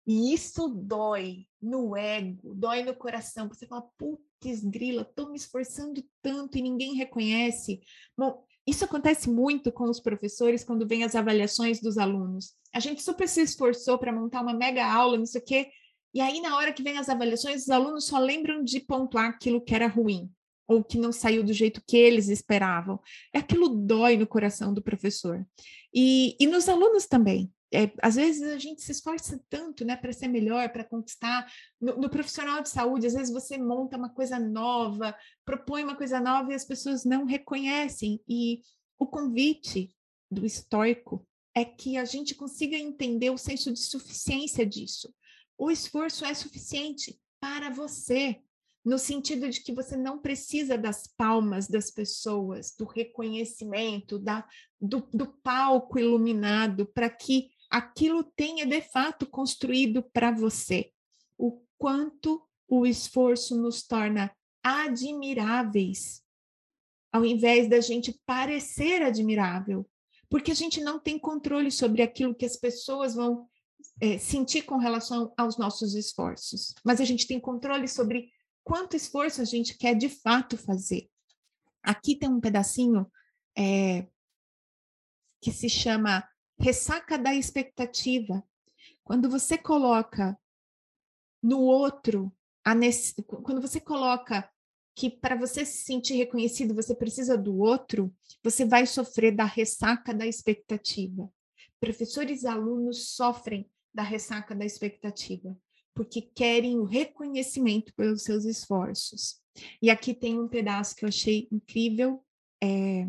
E 0.07 0.33
isso 0.33 0.69
dói 0.69 1.45
no 1.61 1.95
ego, 1.95 2.53
dói 2.55 2.83
no 2.83 2.95
coração. 2.95 3.49
Você 3.49 3.67
fala, 3.67 3.81
putz, 3.97 4.63
grila, 4.63 5.01
estou 5.01 5.29
me 5.29 5.35
esforçando 5.35 6.01
tanto 6.21 6.57
e 6.57 6.61
ninguém 6.61 6.95
reconhece. 6.95 7.81
Bom, 8.17 8.45
isso 8.65 8.85
acontece 8.85 9.29
muito 9.29 9.71
com 9.71 9.89
os 9.89 9.99
professores 9.99 10.63
quando 10.63 10.87
vem 10.87 11.03
as 11.03 11.15
avaliações 11.15 11.81
dos 11.81 11.97
alunos. 11.97 12.53
A 12.73 12.79
gente 12.79 13.01
super 13.01 13.27
se 13.27 13.41
esforçou 13.41 13.97
para 13.97 14.13
montar 14.13 14.41
uma 14.41 14.53
mega 14.53 14.85
aula, 14.85 15.17
não 15.17 15.25
sei 15.25 15.41
o 15.41 15.43
quê, 15.43 15.69
e 16.13 16.21
aí 16.21 16.39
na 16.41 16.55
hora 16.55 16.71
que 16.71 16.83
vem 16.83 16.97
as 16.97 17.09
avaliações, 17.09 17.63
os 17.63 17.69
alunos 17.69 18.05
só 18.05 18.19
lembram 18.19 18.63
de 18.63 18.79
pontuar 18.79 19.29
aquilo 19.29 19.61
que 19.61 19.73
era 19.73 19.87
ruim 19.87 20.31
ou 20.67 20.83
que 20.83 20.97
não 20.97 21.11
saiu 21.11 21.43
do 21.43 21.51
jeito 21.51 21.83
que 21.85 21.97
eles 21.97 22.29
esperavam. 22.29 22.99
É 23.33 23.39
aquilo 23.39 23.67
dói 23.67 24.15
no 24.15 24.25
coração 24.25 24.73
do 24.73 24.81
professor. 24.81 25.45
E, 25.93 26.35
e 26.39 26.47
nos 26.47 26.69
alunos 26.69 27.05
também 27.05 27.51
é, 27.73 27.91
às 28.01 28.15
vezes 28.15 28.43
a 28.43 28.57
gente 28.59 28.83
se 28.83 28.91
esforça 28.91 29.43
tanto, 29.49 29.83
né, 29.83 29.95
para 29.95 30.13
ser 30.13 30.27
melhor, 30.27 30.69
para 30.69 30.83
conquistar. 30.83 31.51
No, 31.81 31.97
no, 31.97 32.09
profissional 32.09 32.61
de 32.61 32.69
saúde, 32.69 33.07
às 33.07 33.13
vezes 33.13 33.33
você 33.33 33.57
monta 33.57 33.97
uma 33.97 34.09
coisa 34.09 34.39
nova, 34.39 35.15
propõe 35.43 35.83
uma 35.83 35.95
coisa 35.95 36.19
nova 36.19 36.51
e 36.51 36.55
as 36.55 36.65
pessoas 36.65 37.03
não 37.03 37.25
reconhecem. 37.25 38.21
E 38.29 38.61
o 38.99 39.07
convite 39.07 39.93
do 40.29 40.45
estoico 40.45 41.27
é 41.55 41.65
que 41.65 41.97
a 41.97 42.05
gente 42.05 42.35
consiga 42.35 42.77
entender 42.77 43.31
o 43.31 43.37
senso 43.37 43.71
de 43.73 43.79
suficiência 43.79 44.65
disso. 44.65 45.13
O 45.57 45.71
esforço 45.71 46.25
é 46.25 46.33
suficiente 46.33 47.19
para 47.39 47.69
você. 47.69 48.39
no 48.85 48.99
sentido 48.99 49.49
de 49.49 49.61
que 49.61 49.71
você 49.71 49.95
não 49.95 50.19
precisa 50.19 50.77
das 50.77 51.07
palmas 51.07 51.69
das 51.69 51.89
pessoas, 51.89 52.75
do 52.77 52.83
reconhecimento, 52.83 54.19
da, 54.19 54.45
do, 54.79 55.07
do 55.13 55.25
palco 55.25 55.97
iluminado, 55.97 56.85
para 56.87 57.09
que 57.09 57.52
aquilo 57.73 58.23
tenha 58.23 58.67
de 58.67 58.81
fato 58.83 59.25
construído 59.25 60.03
para 60.03 60.29
você. 60.29 60.91
O 61.35 61.59
quanto 61.75 62.47
o 62.67 62.85
esforço 62.85 63.59
nos 63.59 63.81
torna 63.81 64.31
admiráveis, 64.61 66.21
ao 67.11 67.25
invés 67.25 67.67
da 67.67 67.81
gente 67.81 68.21
parecer 68.27 69.01
admirável, 69.01 69.89
porque 70.29 70.51
a 70.51 70.55
gente 70.55 70.81
não 70.81 70.99
tem 70.99 71.17
controle 71.17 71.71
sobre 71.71 72.03
aquilo 72.03 72.35
que 72.35 72.45
as 72.45 72.55
pessoas 72.55 73.15
vão 73.15 73.49
é, 73.99 74.19
sentir 74.19 74.61
com 74.61 74.77
relação 74.77 75.33
aos 75.35 75.57
nossos 75.57 75.95
esforços, 75.95 76.75
mas 76.85 77.01
a 77.01 77.05
gente 77.05 77.25
tem 77.25 77.39
controle 77.39 77.87
sobre 77.87 78.31
quanto 78.63 78.95
esforço 78.95 79.41
a 79.41 79.45
gente 79.45 79.79
quer 79.79 79.95
de 79.95 80.09
fato 80.09 80.57
fazer. 80.59 81.09
Aqui 81.81 82.15
tem 82.15 82.29
um 82.29 82.39
pedacinho 82.39 83.11
é, 83.57 84.07
que 85.41 85.51
se 85.51 85.67
chama 85.67 86.23
ressaca 86.59 87.17
da 87.17 87.33
expectativa. 87.33 88.43
Quando 89.03 89.29
você 89.29 89.57
coloca 89.57 90.37
no 91.41 91.59
outro, 91.61 92.31
nesse, 92.77 93.21
quando 93.23 93.61
você 93.61 93.79
coloca 93.79 94.49
que 94.95 95.09
para 95.09 95.35
você 95.35 95.65
se 95.65 95.83
sentir 95.83 96.15
reconhecido 96.15 96.73
você 96.73 96.95
precisa 96.95 97.37
do 97.37 97.57
outro, 97.57 98.13
você 98.43 98.63
vai 98.63 98.85
sofrer 98.85 99.35
da 99.35 99.45
ressaca 99.45 100.13
da 100.13 100.25
expectativa. 100.25 101.29
Professores 101.79 102.43
e 102.43 102.47
alunos 102.47 103.09
sofrem 103.09 103.69
da 103.93 104.03
ressaca 104.03 104.55
da 104.55 104.65
expectativa 104.65 105.57
porque 105.93 106.21
querem 106.21 106.79
o 106.79 106.83
reconhecimento 106.83 107.93
pelos 107.93 108.23
seus 108.23 108.45
esforços. 108.45 109.39
E 109.81 109.89
aqui 109.89 110.13
tem 110.13 110.39
um 110.39 110.47
pedaço 110.47 110.95
que 110.95 111.05
eu 111.05 111.09
achei 111.09 111.47
incrível. 111.51 112.23
É... 112.61 113.07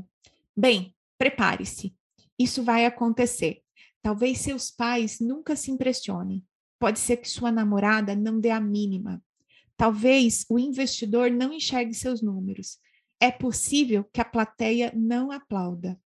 Bem, 0.57 0.95
prepare-se. 1.19 1.97
Isso 2.39 2.63
vai 2.63 2.85
acontecer. 2.85 3.63
Talvez 4.03 4.39
seus 4.39 4.71
pais 4.71 5.21
nunca 5.21 5.57
se 5.57 5.71
impressionem. 5.71 6.45
Pode 6.79 6.99
ser 6.99 7.17
que 7.17 7.29
sua 7.29 7.51
namorada 7.51 8.15
não 8.15 8.39
dê 8.39 8.51
a 8.51 8.61
mínima. 8.61 9.23
Talvez 9.77 10.45
o 10.49 10.59
investidor 10.59 11.31
não 11.31 11.53
enxergue 11.53 11.95
seus 11.95 12.23
números. 12.23 12.79
É 13.21 13.31
possível 13.31 14.05
que 14.13 14.21
a 14.21 14.25
plateia 14.25 14.93
não 14.95 15.31
aplauda. 15.31 15.99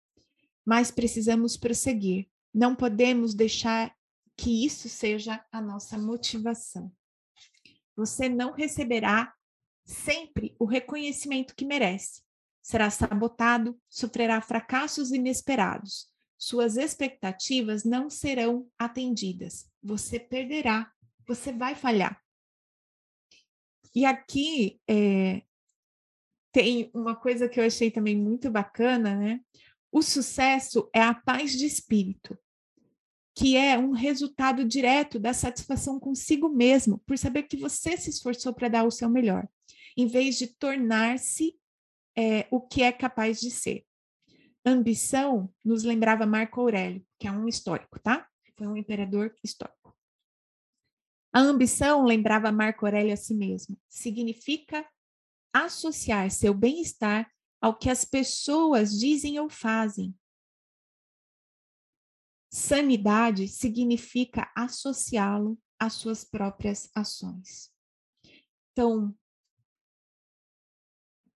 Mas 0.64 0.90
precisamos 0.90 1.56
prosseguir. 1.56 2.28
Não 2.54 2.74
podemos 2.74 3.34
deixar 3.34 3.94
que 4.36 4.64
isso 4.64 4.88
seja 4.88 5.44
a 5.50 5.60
nossa 5.60 5.98
motivação. 5.98 6.92
Você 7.96 8.28
não 8.28 8.52
receberá 8.52 9.34
sempre 9.84 10.54
o 10.58 10.64
reconhecimento 10.64 11.56
que 11.56 11.64
merece. 11.64 12.22
Será 12.62 12.90
sabotado, 12.90 13.76
sofrerá 13.88 14.40
fracassos 14.40 15.10
inesperados. 15.10 16.07
Suas 16.38 16.76
expectativas 16.76 17.84
não 17.84 18.08
serão 18.08 18.68
atendidas. 18.78 19.70
Você 19.82 20.20
perderá, 20.20 20.90
você 21.26 21.52
vai 21.52 21.74
falhar. 21.74 22.22
E 23.94 24.04
aqui 24.04 24.80
é, 24.88 25.42
tem 26.52 26.90
uma 26.94 27.16
coisa 27.16 27.48
que 27.48 27.58
eu 27.58 27.64
achei 27.64 27.90
também 27.90 28.16
muito 28.16 28.50
bacana, 28.50 29.16
né? 29.16 29.40
O 29.90 30.00
sucesso 30.02 30.88
é 30.94 31.02
a 31.02 31.14
paz 31.14 31.52
de 31.52 31.66
espírito 31.66 32.38
que 33.38 33.56
é 33.56 33.78
um 33.78 33.92
resultado 33.92 34.64
direto 34.64 35.16
da 35.16 35.32
satisfação 35.32 36.00
consigo 36.00 36.48
mesmo, 36.48 36.98
por 37.06 37.16
saber 37.16 37.44
que 37.44 37.56
você 37.56 37.96
se 37.96 38.10
esforçou 38.10 38.52
para 38.52 38.66
dar 38.66 38.82
o 38.82 38.90
seu 38.90 39.08
melhor, 39.08 39.46
em 39.96 40.08
vez 40.08 40.36
de 40.36 40.48
tornar-se 40.48 41.54
é, 42.16 42.48
o 42.50 42.60
que 42.60 42.82
é 42.82 42.90
capaz 42.90 43.38
de 43.38 43.48
ser. 43.48 43.86
Ambição 44.68 45.52
nos 45.64 45.84
lembrava 45.84 46.26
Marco 46.26 46.60
Aurélio, 46.60 47.06
que 47.18 47.26
é 47.26 47.32
um 47.32 47.48
histórico, 47.48 47.98
tá? 48.00 48.28
Foi 48.56 48.66
um 48.66 48.76
imperador 48.76 49.34
histórico. 49.42 49.96
A 51.32 51.40
ambição, 51.40 52.04
lembrava 52.04 52.50
Marco 52.50 52.84
Aurélio 52.84 53.12
a 53.12 53.16
si 53.16 53.34
mesmo, 53.34 53.78
significa 53.88 54.88
associar 55.52 56.30
seu 56.30 56.52
bem-estar 56.52 57.30
ao 57.60 57.76
que 57.76 57.90
as 57.90 58.04
pessoas 58.04 58.98
dizem 58.98 59.38
ou 59.38 59.48
fazem, 59.48 60.14
Sanidade 62.50 63.46
significa 63.46 64.50
associá-lo 64.56 65.60
às 65.78 65.94
suas 65.94 66.24
próprias 66.24 66.90
ações. 66.94 67.70
Então, 68.72 69.14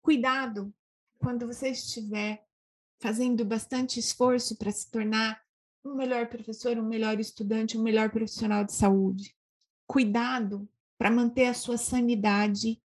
cuidado 0.00 0.74
quando 1.18 1.46
você 1.46 1.68
estiver 1.68 2.46
fazendo 3.02 3.44
bastante 3.44 3.98
esforço 3.98 4.56
para 4.56 4.70
se 4.70 4.88
tornar 4.88 5.42
um 5.84 5.96
melhor 5.96 6.28
professor, 6.28 6.78
um 6.78 6.88
melhor 6.88 7.18
estudante, 7.18 7.76
um 7.76 7.82
melhor 7.82 8.10
profissional 8.10 8.64
de 8.64 8.72
saúde. 8.72 9.36
Cuidado 9.88 10.68
para 10.96 11.10
manter 11.10 11.46
a 11.46 11.54
sua 11.54 11.76
sanidade 11.76 12.80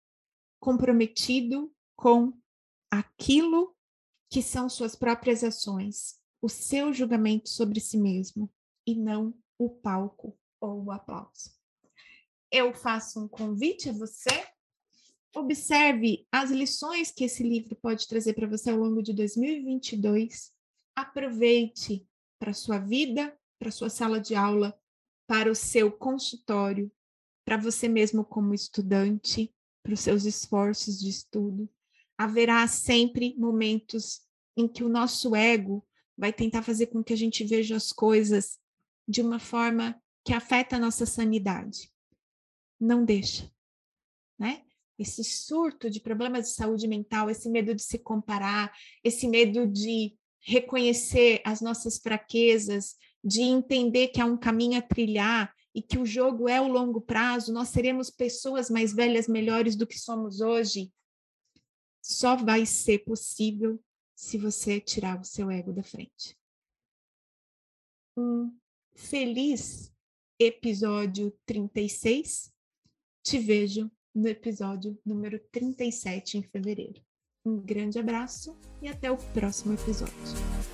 comprometido 0.59 1.73
com 1.95 2.31
aquilo 2.91 3.75
que 4.29 4.43
são 4.43 4.69
suas 4.69 4.95
próprias 4.95 5.43
ações, 5.43 6.19
o 6.39 6.47
seu 6.47 6.93
julgamento 6.93 7.49
sobre 7.49 7.79
si 7.79 7.97
mesmo 7.97 8.47
e 8.85 8.93
não 8.93 9.33
o 9.57 9.67
palco 9.67 10.37
ou 10.61 10.85
o 10.85 10.91
aplauso. 10.91 11.51
Eu 12.51 12.71
faço 12.71 13.19
um 13.19 13.27
convite 13.27 13.89
a 13.89 13.93
você. 13.93 14.47
Observe 15.35 16.27
as 16.31 16.51
lições 16.51 17.11
que 17.11 17.23
esse 17.23 17.41
livro 17.41 17.75
pode 17.75 18.07
trazer 18.07 18.33
para 18.33 18.47
você 18.47 18.69
ao 18.69 18.77
longo 18.77 19.01
de 19.01 19.13
2022. 19.13 20.51
Aproveite 20.95 22.07
para 22.37 22.53
sua 22.53 22.77
vida, 22.77 23.35
para 23.57 23.71
sua 23.71 23.89
sala 23.89 24.19
de 24.19 24.35
aula, 24.35 24.77
para 25.25 25.49
o 25.49 25.55
seu 25.55 25.91
consultório, 25.91 26.91
para 27.43 27.57
você 27.57 27.87
mesmo 27.87 28.23
como 28.23 28.53
estudante, 28.53 29.53
para 29.81 29.93
os 29.93 29.99
seus 29.99 30.25
esforços 30.25 30.99
de 30.99 31.09
estudo. 31.09 31.67
Haverá 32.15 32.67
sempre 32.67 33.35
momentos 33.35 34.21
em 34.55 34.67
que 34.67 34.83
o 34.83 34.89
nosso 34.89 35.35
ego 35.35 35.83
vai 36.15 36.31
tentar 36.31 36.61
fazer 36.61 36.87
com 36.87 37.03
que 37.03 37.11
a 37.11 37.17
gente 37.17 37.43
veja 37.43 37.75
as 37.75 37.91
coisas 37.91 38.59
de 39.07 39.21
uma 39.21 39.39
forma 39.39 39.99
que 40.23 40.31
afeta 40.31 40.75
a 40.75 40.79
nossa 40.79 41.07
sanidade. 41.07 41.91
Não 42.79 43.03
deixa, 43.03 43.51
né? 44.37 44.63
Esse 44.97 45.23
surto 45.23 45.89
de 45.89 45.99
problemas 45.99 46.45
de 46.45 46.55
saúde 46.55 46.87
mental, 46.87 47.29
esse 47.29 47.49
medo 47.49 47.73
de 47.73 47.81
se 47.81 47.97
comparar, 47.97 48.71
esse 49.03 49.27
medo 49.27 49.67
de 49.67 50.15
reconhecer 50.39 51.41
as 51.45 51.61
nossas 51.61 51.97
fraquezas, 51.97 52.95
de 53.23 53.41
entender 53.41 54.09
que 54.09 54.21
há 54.21 54.25
um 54.25 54.37
caminho 54.37 54.77
a 54.77 54.81
trilhar 54.81 55.53
e 55.73 55.81
que 55.81 55.97
o 55.97 56.05
jogo 56.05 56.47
é 56.47 56.61
o 56.61 56.67
longo 56.67 57.01
prazo, 57.01 57.51
nós 57.51 57.69
seremos 57.69 58.09
pessoas 58.09 58.69
mais 58.69 58.93
velhas, 58.93 59.27
melhores 59.27 59.75
do 59.75 59.87
que 59.87 59.97
somos 59.97 60.39
hoje. 60.39 60.91
Só 62.01 62.35
vai 62.35 62.65
ser 62.65 62.99
possível 62.99 63.81
se 64.15 64.37
você 64.37 64.79
tirar 64.79 65.19
o 65.19 65.23
seu 65.23 65.49
ego 65.49 65.73
da 65.73 65.81
frente. 65.81 66.37
Um 68.15 68.55
feliz 68.93 69.91
episódio 70.37 71.35
36. 71.45 72.53
Te 73.23 73.39
vejo 73.39 73.89
no 74.13 74.27
episódio 74.27 74.97
número 75.05 75.39
37 75.51 76.37
em 76.37 76.43
fevereiro. 76.43 77.01
Um 77.45 77.59
grande 77.59 77.99
abraço 77.99 78.57
e 78.81 78.87
até 78.87 79.11
o 79.11 79.17
próximo 79.17 79.73
episódio. 79.73 80.72